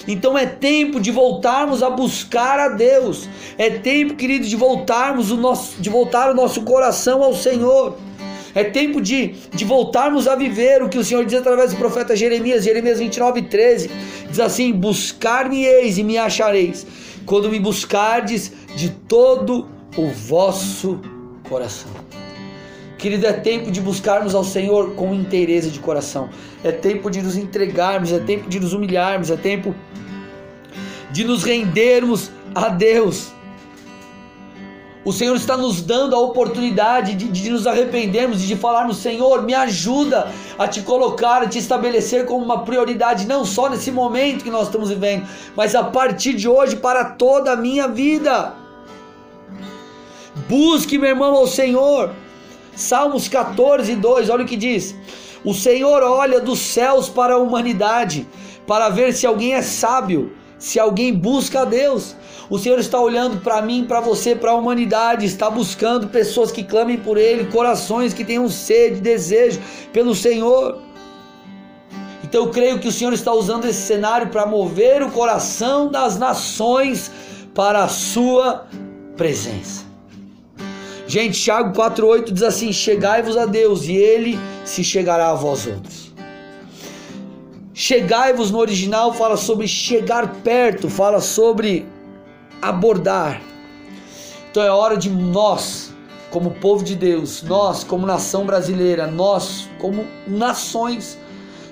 Então 0.08 0.36
é 0.36 0.46
tempo 0.46 0.98
de 1.00 1.10
voltarmos 1.10 1.82
a 1.82 1.90
buscar 1.90 2.58
a 2.58 2.68
Deus. 2.68 3.28
É 3.58 3.70
tempo, 3.70 4.14
querido, 4.14 4.46
de 4.46 4.56
voltarmos 4.56 5.30
o 5.30 5.36
nosso, 5.36 5.80
de 5.80 5.90
voltar 5.90 6.30
o 6.30 6.34
nosso 6.34 6.62
coração 6.62 7.22
ao 7.22 7.34
Senhor. 7.34 7.96
É 8.54 8.64
tempo 8.64 9.00
de, 9.00 9.34
de 9.54 9.64
voltarmos 9.64 10.26
a 10.26 10.34
viver 10.34 10.82
o 10.82 10.88
que 10.88 10.98
o 10.98 11.04
Senhor 11.04 11.24
diz 11.24 11.38
através 11.38 11.70
do 11.70 11.76
profeta 11.76 12.16
Jeremias, 12.16 12.64
Jeremias 12.64 12.98
29, 12.98 13.42
13. 13.42 13.90
Diz 14.28 14.40
assim: 14.40 14.72
Buscar-me-eis 14.72 15.98
e 15.98 16.02
me 16.02 16.18
achareis, 16.18 16.86
quando 17.24 17.48
me 17.48 17.60
buscardes 17.60 18.52
de 18.74 18.90
todo 18.90 19.68
o 19.96 20.08
vosso 20.08 21.00
coração. 21.50 21.90
Querido, 22.96 23.26
é 23.26 23.32
tempo 23.32 23.70
de 23.70 23.80
buscarmos 23.80 24.34
ao 24.34 24.44
Senhor 24.44 24.94
com 24.94 25.12
inteireza 25.12 25.68
de 25.68 25.80
coração. 25.80 26.28
É 26.62 26.70
tempo 26.70 27.10
de 27.10 27.20
nos 27.20 27.36
entregarmos, 27.36 28.12
é 28.12 28.20
tempo 28.20 28.48
de 28.48 28.60
nos 28.60 28.72
humilharmos, 28.72 29.30
é 29.30 29.36
tempo 29.36 29.74
de 31.10 31.24
nos 31.24 31.42
rendermos 31.42 32.30
a 32.54 32.68
Deus. 32.68 33.32
O 35.02 35.12
Senhor 35.12 35.34
está 35.34 35.56
nos 35.56 35.80
dando 35.80 36.14
a 36.14 36.20
oportunidade 36.20 37.14
de, 37.14 37.26
de 37.26 37.50
nos 37.50 37.66
arrependermos 37.66 38.44
e 38.44 38.46
de 38.46 38.54
falarmos: 38.54 38.98
Senhor, 38.98 39.42
me 39.42 39.54
ajuda 39.54 40.30
a 40.58 40.68
te 40.68 40.82
colocar, 40.82 41.42
a 41.42 41.48
te 41.48 41.58
estabelecer 41.58 42.26
como 42.26 42.44
uma 42.44 42.64
prioridade, 42.64 43.26
não 43.26 43.46
só 43.46 43.70
nesse 43.70 43.90
momento 43.90 44.44
que 44.44 44.50
nós 44.50 44.66
estamos 44.66 44.90
vivendo, 44.90 45.26
mas 45.56 45.74
a 45.74 45.82
partir 45.82 46.34
de 46.34 46.46
hoje 46.46 46.76
para 46.76 47.04
toda 47.06 47.52
a 47.52 47.56
minha 47.56 47.88
vida. 47.88 48.59
Busque, 50.48 50.98
meu 50.98 51.10
irmão, 51.10 51.34
ao 51.34 51.46
Senhor. 51.46 52.10
Salmos 52.74 53.28
14, 53.28 53.94
2, 53.96 54.30
olha 54.30 54.44
o 54.44 54.46
que 54.46 54.56
diz: 54.56 54.94
O 55.44 55.52
Senhor 55.52 56.02
olha 56.02 56.40
dos 56.40 56.60
céus 56.60 57.08
para 57.08 57.34
a 57.34 57.38
humanidade, 57.38 58.26
para 58.66 58.88
ver 58.88 59.12
se 59.12 59.26
alguém 59.26 59.54
é 59.54 59.62
sábio, 59.62 60.32
se 60.58 60.78
alguém 60.78 61.12
busca 61.12 61.62
a 61.62 61.64
Deus. 61.64 62.16
O 62.48 62.58
Senhor 62.58 62.78
está 62.78 62.98
olhando 62.98 63.40
para 63.40 63.60
mim, 63.62 63.84
para 63.86 64.00
você, 64.00 64.34
para 64.34 64.52
a 64.52 64.54
humanidade, 64.54 65.26
está 65.26 65.50
buscando 65.50 66.08
pessoas 66.08 66.50
que 66.50 66.64
clamem 66.64 66.96
por 66.96 67.16
Ele, 67.16 67.46
corações 67.46 68.14
que 68.14 68.24
tenham 68.24 68.48
sede, 68.48 69.00
desejo 69.00 69.60
pelo 69.92 70.14
Senhor. 70.14 70.78
Então 72.22 72.44
eu 72.44 72.50
creio 72.50 72.78
que 72.78 72.88
o 72.88 72.92
Senhor 72.92 73.12
está 73.12 73.32
usando 73.32 73.64
esse 73.64 73.82
cenário 73.82 74.28
para 74.28 74.46
mover 74.46 75.02
o 75.02 75.10
coração 75.10 75.90
das 75.90 76.18
nações 76.18 77.10
para 77.52 77.84
a 77.84 77.88
sua 77.88 78.66
presença. 79.16 79.89
Gente, 81.10 81.40
Tiago 81.40 81.72
4,8 81.72 82.32
diz 82.32 82.44
assim: 82.44 82.72
Chegai-vos 82.72 83.36
a 83.36 83.44
Deus, 83.44 83.88
e 83.88 83.96
Ele 83.96 84.38
se 84.64 84.84
chegará 84.84 85.30
a 85.30 85.34
vós 85.34 85.66
outros. 85.66 86.12
Chegai-vos 87.74 88.52
no 88.52 88.58
original 88.58 89.12
fala 89.12 89.36
sobre 89.36 89.66
chegar 89.66 90.34
perto, 90.44 90.88
fala 90.88 91.20
sobre 91.20 91.84
abordar. 92.62 93.42
Então 94.48 94.62
é 94.62 94.70
hora 94.70 94.96
de 94.96 95.10
nós, 95.10 95.92
como 96.30 96.52
povo 96.52 96.84
de 96.84 96.94
Deus, 96.94 97.42
nós, 97.42 97.82
como 97.82 98.06
nação 98.06 98.46
brasileira, 98.46 99.08
nós, 99.08 99.68
como 99.80 100.06
nações, 100.28 101.18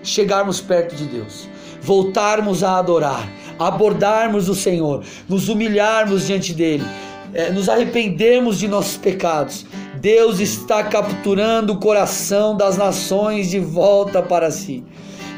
chegarmos 0.02 0.60
perto 0.60 0.96
de 0.96 1.04
Deus, 1.04 1.48
voltarmos 1.80 2.64
a 2.64 2.76
adorar, 2.76 3.28
abordarmos 3.56 4.48
o 4.48 4.54
Senhor, 4.56 5.04
nos 5.28 5.48
humilharmos 5.48 6.26
diante 6.26 6.52
dEle, 6.52 6.82
é, 7.34 7.50
nos 7.50 7.68
arrependermos 7.68 8.58
de 8.58 8.68
nossos 8.68 8.96
pecados. 8.96 9.66
Deus 10.00 10.38
está 10.40 10.84
capturando 10.84 11.72
o 11.72 11.80
coração 11.80 12.56
das 12.56 12.76
nações 12.76 13.50
de 13.50 13.58
volta 13.58 14.22
para 14.22 14.50
si. 14.50 14.84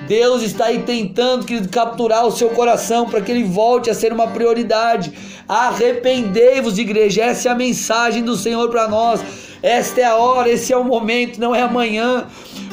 Deus 0.06 0.42
está 0.42 0.66
aí 0.66 0.80
tentando 0.80 1.46
querido, 1.46 1.68
capturar 1.68 2.26
o 2.26 2.32
seu 2.32 2.50
coração 2.50 3.08
para 3.08 3.20
que 3.20 3.30
ele 3.30 3.44
volte 3.44 3.88
a 3.88 3.94
ser 3.94 4.12
uma 4.12 4.26
prioridade. 4.26 5.12
Arrependei-vos, 5.48 6.78
igreja. 6.78 7.22
Essa 7.22 7.48
é 7.48 7.52
a 7.52 7.54
mensagem 7.54 8.24
do 8.24 8.36
Senhor 8.36 8.68
para 8.70 8.88
nós. 8.88 9.20
Esta 9.62 10.00
é 10.00 10.04
a 10.04 10.16
hora, 10.16 10.48
esse 10.48 10.72
é 10.72 10.76
o 10.76 10.82
momento, 10.82 11.38
não 11.38 11.54
é 11.54 11.62
amanhã. 11.62 12.26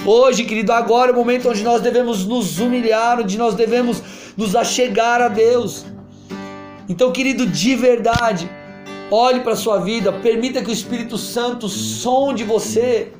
Hoje, 0.05 0.45
querido, 0.45 0.71
agora 0.71 1.11
é 1.11 1.13
o 1.13 1.15
momento 1.15 1.49
onde 1.49 1.63
nós 1.63 1.81
devemos 1.81 2.25
nos 2.25 2.59
humilhar, 2.59 3.19
onde 3.19 3.37
nós 3.37 3.55
devemos 3.55 4.01
nos 4.35 4.55
achegar 4.55 5.21
a 5.21 5.27
Deus. 5.27 5.85
Então, 6.89 7.11
querido, 7.11 7.45
de 7.45 7.75
verdade, 7.75 8.49
olhe 9.11 9.39
para 9.41 9.53
a 9.53 9.57
sua 9.57 9.79
vida, 9.79 10.11
permita 10.11 10.61
que 10.61 10.69
o 10.69 10.73
Espírito 10.73 11.17
Santo 11.17 11.67
sonde 11.67 12.43
você 12.43 13.11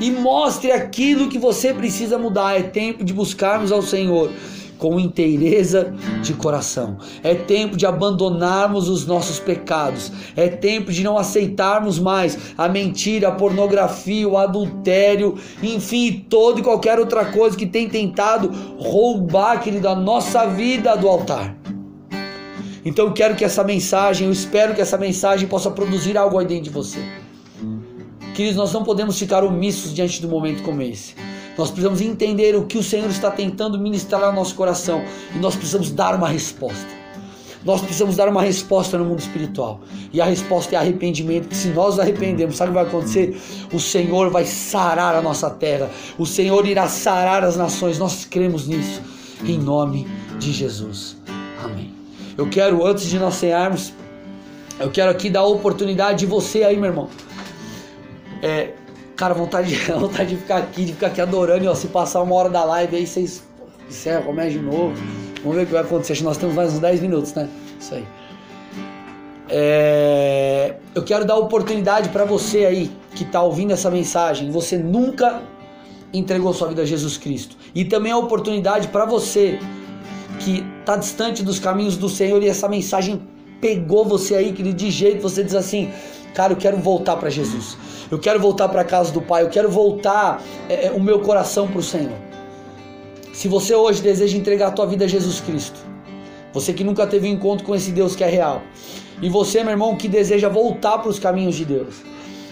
e 0.00 0.10
mostre 0.10 0.72
aquilo 0.72 1.28
que 1.28 1.38
você 1.38 1.72
precisa 1.74 2.18
mudar. 2.18 2.58
É 2.58 2.62
tempo 2.62 3.04
de 3.04 3.12
buscarmos 3.12 3.72
ao 3.72 3.82
Senhor 3.82 4.30
com 4.78 4.98
inteireza 4.98 5.94
de 6.22 6.34
coração. 6.34 6.98
É 7.22 7.34
tempo 7.34 7.76
de 7.76 7.86
abandonarmos 7.86 8.88
os 8.88 9.06
nossos 9.06 9.38
pecados. 9.38 10.12
É 10.36 10.48
tempo 10.48 10.92
de 10.92 11.02
não 11.02 11.16
aceitarmos 11.16 11.98
mais 11.98 12.36
a 12.58 12.68
mentira, 12.68 13.28
a 13.28 13.32
pornografia, 13.32 14.28
o 14.28 14.36
adultério, 14.36 15.38
enfim, 15.62 16.26
toda 16.28 16.60
e 16.60 16.62
qualquer 16.62 16.98
outra 16.98 17.24
coisa 17.24 17.56
que 17.56 17.66
tem 17.66 17.88
tentado 17.88 18.50
roubar, 18.78 19.60
querido, 19.60 19.88
a 19.88 19.94
nossa 19.94 20.46
vida 20.46 20.94
do 20.96 21.08
altar. 21.08 21.63
Então 22.84 23.06
eu 23.06 23.12
quero 23.12 23.34
que 23.34 23.44
essa 23.44 23.64
mensagem, 23.64 24.26
eu 24.26 24.32
espero 24.32 24.74
que 24.74 24.80
essa 24.80 24.98
mensagem 24.98 25.48
possa 25.48 25.70
produzir 25.70 26.18
algo 26.18 26.38
aí 26.38 26.46
dentro 26.46 26.64
de 26.64 26.70
você. 26.70 27.00
Queridos, 28.34 28.56
nós 28.56 28.72
não 28.72 28.82
podemos 28.82 29.18
ficar 29.18 29.44
omissos 29.44 29.94
diante 29.94 30.24
um 30.26 30.28
momento 30.28 30.62
como 30.62 30.82
esse. 30.82 31.14
Nós 31.56 31.70
precisamos 31.70 32.00
entender 32.00 32.56
o 32.56 32.66
que 32.66 32.76
o 32.76 32.82
Senhor 32.82 33.08
está 33.08 33.30
tentando 33.30 33.78
ministrar 33.78 34.24
ao 34.24 34.32
nosso 34.32 34.54
coração 34.56 35.04
e 35.34 35.38
nós 35.38 35.54
precisamos 35.54 35.90
dar 35.90 36.14
uma 36.16 36.28
resposta. 36.28 37.04
Nós 37.64 37.80
precisamos 37.80 38.16
dar 38.16 38.28
uma 38.28 38.42
resposta 38.42 38.98
no 38.98 39.04
mundo 39.06 39.20
espiritual. 39.20 39.80
E 40.12 40.20
a 40.20 40.24
resposta 40.26 40.74
é 40.74 40.78
arrependimento. 40.78 41.54
Se 41.54 41.68
nós 41.68 41.98
arrependemos, 41.98 42.56
sabe 42.56 42.70
o 42.70 42.74
que 42.74 42.80
vai 42.80 42.86
acontecer? 42.86 43.40
O 43.72 43.80
Senhor 43.80 44.28
vai 44.30 44.44
sarar 44.44 45.14
a 45.14 45.22
nossa 45.22 45.48
terra. 45.48 45.90
O 46.18 46.26
Senhor 46.26 46.66
irá 46.66 46.88
sarar 46.88 47.42
as 47.42 47.56
nações. 47.56 47.98
Nós 47.98 48.26
cremos 48.26 48.66
nisso. 48.66 49.00
Em 49.42 49.58
nome 49.58 50.06
de 50.38 50.52
Jesus. 50.52 51.16
Amém. 51.62 51.93
Eu 52.36 52.48
quero, 52.48 52.84
antes 52.84 53.06
de 53.06 53.18
nós 53.18 53.34
cearmos, 53.34 53.92
eu 54.78 54.90
quero 54.90 55.10
aqui 55.10 55.30
dar 55.30 55.40
a 55.40 55.46
oportunidade 55.46 56.20
de 56.20 56.26
você 56.26 56.64
aí, 56.64 56.76
meu 56.76 56.86
irmão 56.86 57.08
é, 58.42 58.74
Cara, 59.16 59.32
vontade, 59.32 59.74
vontade 59.98 60.30
de 60.30 60.36
ficar 60.36 60.58
aqui, 60.58 60.84
de 60.84 60.92
ficar 60.92 61.06
aqui 61.08 61.20
adorando. 61.20 61.64
E 61.64 61.68
ó, 61.68 61.74
se 61.74 61.88
passar 61.88 62.20
uma 62.22 62.34
hora 62.34 62.48
da 62.48 62.64
live 62.64 62.96
aí, 62.96 63.06
vocês 63.06 63.44
encerram, 63.88 64.24
começa 64.24 64.50
de 64.50 64.58
novo. 64.58 64.94
Vamos 65.42 65.56
ver 65.56 65.62
o 65.62 65.66
que 65.66 65.72
vai 65.72 65.82
acontecer. 65.82 66.12
Acho 66.12 66.22
que 66.22 66.26
nós 66.26 66.36
temos 66.36 66.54
mais 66.54 66.72
uns 66.72 66.80
10 66.80 67.00
minutos, 67.00 67.34
né? 67.34 67.48
Isso 67.78 67.94
aí. 67.94 68.04
É... 69.48 70.74
Eu 70.94 71.02
quero 71.04 71.24
dar 71.24 71.36
oportunidade 71.36 72.08
para 72.08 72.24
você 72.24 72.64
aí 72.64 72.90
que 73.14 73.22
está 73.22 73.40
ouvindo 73.42 73.72
essa 73.72 73.90
mensagem. 73.90 74.50
Você 74.50 74.76
nunca 74.76 75.42
entregou 76.12 76.52
sua 76.52 76.68
vida 76.68 76.82
a 76.82 76.84
Jesus 76.84 77.16
Cristo. 77.16 77.56
E 77.74 77.84
também 77.84 78.10
a 78.10 78.16
oportunidade 78.16 78.88
para 78.88 79.04
você 79.04 79.58
que 80.40 80.64
está 80.80 80.96
distante 80.96 81.42
dos 81.42 81.58
caminhos 81.58 81.96
do 81.96 82.08
Senhor 82.08 82.42
e 82.42 82.48
essa 82.48 82.68
mensagem 82.68 83.22
pegou 83.60 84.04
você 84.04 84.34
aí, 84.34 84.52
que 84.52 84.62
de 84.62 84.90
jeito 84.90 85.22
você 85.22 85.42
diz 85.42 85.54
assim, 85.54 85.90
cara, 86.34 86.52
eu 86.52 86.56
quero 86.56 86.76
voltar 86.76 87.16
para 87.16 87.30
Jesus. 87.30 87.76
Eu 88.10 88.18
quero 88.18 88.38
voltar 88.38 88.68
para 88.68 88.82
a 88.82 88.84
casa 88.84 89.10
do 89.12 89.22
Pai. 89.22 89.42
Eu 89.42 89.48
quero 89.48 89.70
voltar 89.70 90.42
é, 90.68 90.86
é 90.86 90.90
o 90.90 91.00
meu 91.00 91.20
coração 91.20 91.66
para 91.66 91.78
o 91.78 91.82
Senhor. 91.82 92.16
Se 93.32 93.48
você 93.48 93.74
hoje 93.74 94.02
deseja 94.02 94.36
entregar 94.36 94.68
a 94.68 94.70
tua 94.70 94.86
vida 94.86 95.04
a 95.06 95.08
Jesus 95.08 95.40
Cristo, 95.40 95.80
você 96.52 96.72
que 96.72 96.84
nunca 96.84 97.06
teve 97.06 97.28
um 97.28 97.32
encontro 97.32 97.66
com 97.66 97.74
esse 97.74 97.90
Deus 97.90 98.14
que 98.14 98.22
é 98.22 98.28
real, 98.28 98.62
e 99.20 99.28
você, 99.28 99.62
meu 99.62 99.72
irmão, 99.72 99.96
que 99.96 100.06
deseja 100.06 100.48
voltar 100.48 100.98
para 100.98 101.08
os 101.08 101.18
caminhos 101.18 101.56
de 101.56 101.64
Deus, 101.64 101.96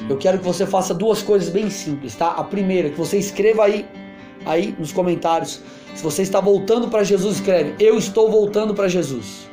eu 0.08 0.16
quero 0.16 0.38
que 0.38 0.44
você 0.44 0.66
faça 0.66 0.92
duas 0.92 1.22
coisas 1.22 1.48
bem 1.48 1.70
simples, 1.70 2.16
tá? 2.16 2.28
A 2.32 2.42
primeira, 2.42 2.90
que 2.90 2.98
você 2.98 3.16
escreva 3.16 3.64
aí, 3.64 3.86
aí 4.44 4.74
nos 4.78 4.92
comentários. 4.92 5.60
Se 5.94 6.02
você 6.02 6.22
está 6.22 6.40
voltando 6.40 6.88
para 6.88 7.04
Jesus, 7.04 7.36
escreve: 7.36 7.74
Eu 7.78 7.98
estou 7.98 8.30
voltando 8.30 8.74
para 8.74 8.88
Jesus. 8.88 9.48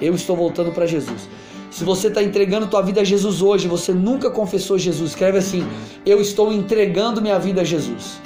Eu 0.00 0.14
estou 0.14 0.36
voltando 0.36 0.72
para 0.72 0.86
Jesus. 0.86 1.28
Se 1.70 1.84
você 1.84 2.08
está 2.08 2.22
entregando 2.22 2.66
tua 2.66 2.82
vida 2.82 3.00
a 3.00 3.04
Jesus 3.04 3.40
hoje, 3.40 3.66
você 3.66 3.92
nunca 3.92 4.30
confessou 4.30 4.78
Jesus, 4.78 5.10
escreve 5.10 5.38
assim: 5.38 5.66
Eu 6.04 6.20
estou 6.20 6.52
entregando 6.52 7.22
minha 7.22 7.38
vida 7.38 7.62
a 7.62 7.64
Jesus. 7.64 8.20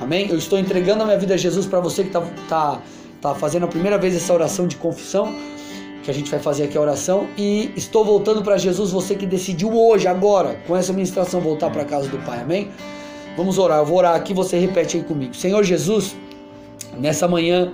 Amém? 0.00 0.28
Eu 0.28 0.36
estou 0.36 0.58
entregando 0.58 1.02
a 1.02 1.06
minha 1.06 1.18
vida 1.18 1.34
a 1.34 1.36
Jesus 1.36 1.66
para 1.66 1.80
você 1.80 2.02
que 2.02 2.08
está 2.08 2.20
tá, 2.48 2.80
tá 3.20 3.34
fazendo 3.34 3.64
a 3.64 3.68
primeira 3.68 3.98
vez 3.98 4.14
essa 4.14 4.32
oração 4.32 4.66
de 4.66 4.76
confissão 4.76 5.34
que 6.04 6.10
a 6.10 6.14
gente 6.14 6.30
vai 6.30 6.38
fazer 6.38 6.64
aqui 6.64 6.76
a 6.76 6.80
oração 6.80 7.26
e 7.36 7.72
estou 7.74 8.04
voltando 8.04 8.42
para 8.42 8.58
Jesus, 8.58 8.92
você 8.92 9.14
que 9.14 9.24
decidiu 9.24 9.74
hoje, 9.74 10.06
agora, 10.06 10.60
com 10.66 10.76
essa 10.76 10.92
ministração 10.92 11.40
voltar 11.40 11.70
para 11.70 11.82
a 11.82 11.84
casa 11.84 12.08
do 12.08 12.18
Pai. 12.18 12.42
Amém? 12.42 12.70
Vamos 13.36 13.58
orar. 13.58 13.78
Eu 13.78 13.86
vou 13.86 13.98
orar 13.98 14.14
aqui, 14.14 14.32
você 14.32 14.58
repete 14.58 14.96
aí 14.96 15.02
comigo. 15.02 15.34
Senhor 15.34 15.62
Jesus, 15.64 16.16
nessa 16.98 17.26
manhã 17.26 17.72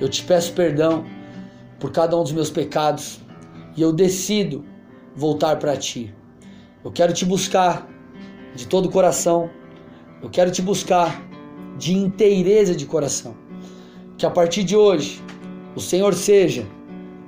eu 0.00 0.08
te 0.08 0.24
peço 0.24 0.52
perdão 0.52 1.04
por 1.78 1.92
cada 1.92 2.16
um 2.16 2.22
dos 2.22 2.32
meus 2.32 2.50
pecados 2.50 3.20
e 3.76 3.82
eu 3.82 3.92
decido 3.92 4.64
voltar 5.14 5.56
para 5.56 5.76
ti. 5.76 6.12
Eu 6.84 6.90
quero 6.90 7.12
te 7.12 7.24
buscar 7.24 7.88
de 8.54 8.66
todo 8.66 8.86
o 8.86 8.90
coração. 8.90 9.50
Eu 10.20 10.28
quero 10.28 10.50
te 10.50 10.60
buscar 10.60 11.22
de 11.76 11.92
inteireza 11.92 12.74
de 12.74 12.84
coração. 12.84 13.36
Que 14.16 14.26
a 14.26 14.30
partir 14.30 14.64
de 14.64 14.76
hoje 14.76 15.22
o 15.76 15.80
Senhor 15.80 16.12
seja 16.12 16.66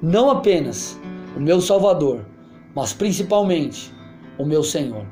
não 0.02 0.28
apenas 0.28 0.98
o 1.36 1.40
meu 1.40 1.60
Salvador, 1.60 2.26
mas 2.74 2.92
principalmente 2.92 3.92
o 4.38 4.44
meu 4.44 4.64
Senhor. 4.64 5.06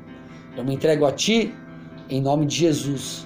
Eu 0.57 0.65
me 0.65 0.73
entrego 0.73 1.05
a 1.05 1.11
Ti 1.11 1.53
em 2.09 2.21
nome 2.21 2.45
de 2.45 2.55
Jesus. 2.55 3.25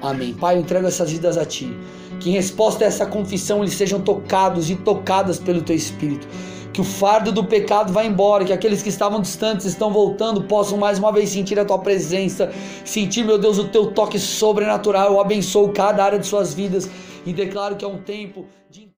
Amém. 0.00 0.34
Pai, 0.34 0.56
eu 0.56 0.60
entrego 0.60 0.86
essas 0.86 1.10
vidas 1.10 1.36
a 1.36 1.44
Ti. 1.44 1.74
Que 2.20 2.30
em 2.30 2.32
resposta 2.32 2.84
a 2.84 2.88
essa 2.88 3.06
confissão 3.06 3.62
eles 3.62 3.74
sejam 3.74 4.00
tocados 4.00 4.70
e 4.70 4.76
tocadas 4.76 5.38
pelo 5.38 5.62
Teu 5.62 5.74
Espírito. 5.74 6.26
Que 6.72 6.80
o 6.80 6.84
fardo 6.84 7.32
do 7.32 7.42
pecado 7.44 7.92
vá 7.92 8.04
embora, 8.04 8.44
que 8.44 8.52
aqueles 8.52 8.82
que 8.82 8.88
estavam 8.88 9.20
distantes 9.20 9.66
estão 9.66 9.92
voltando, 9.92 10.42
possam 10.44 10.78
mais 10.78 10.98
uma 10.98 11.10
vez 11.10 11.30
sentir 11.30 11.58
a 11.58 11.64
Tua 11.64 11.78
presença, 11.78 12.52
sentir, 12.84 13.24
meu 13.24 13.38
Deus, 13.38 13.58
o 13.58 13.68
Teu 13.68 13.90
toque 13.92 14.18
sobrenatural. 14.18 15.12
Eu 15.12 15.20
abençoo 15.20 15.70
cada 15.72 16.04
área 16.04 16.18
de 16.18 16.26
suas 16.26 16.54
vidas 16.54 16.88
e 17.26 17.32
declaro 17.32 17.76
que 17.76 17.84
é 17.84 17.88
um 17.88 17.98
tempo 17.98 18.46
de 18.70 18.86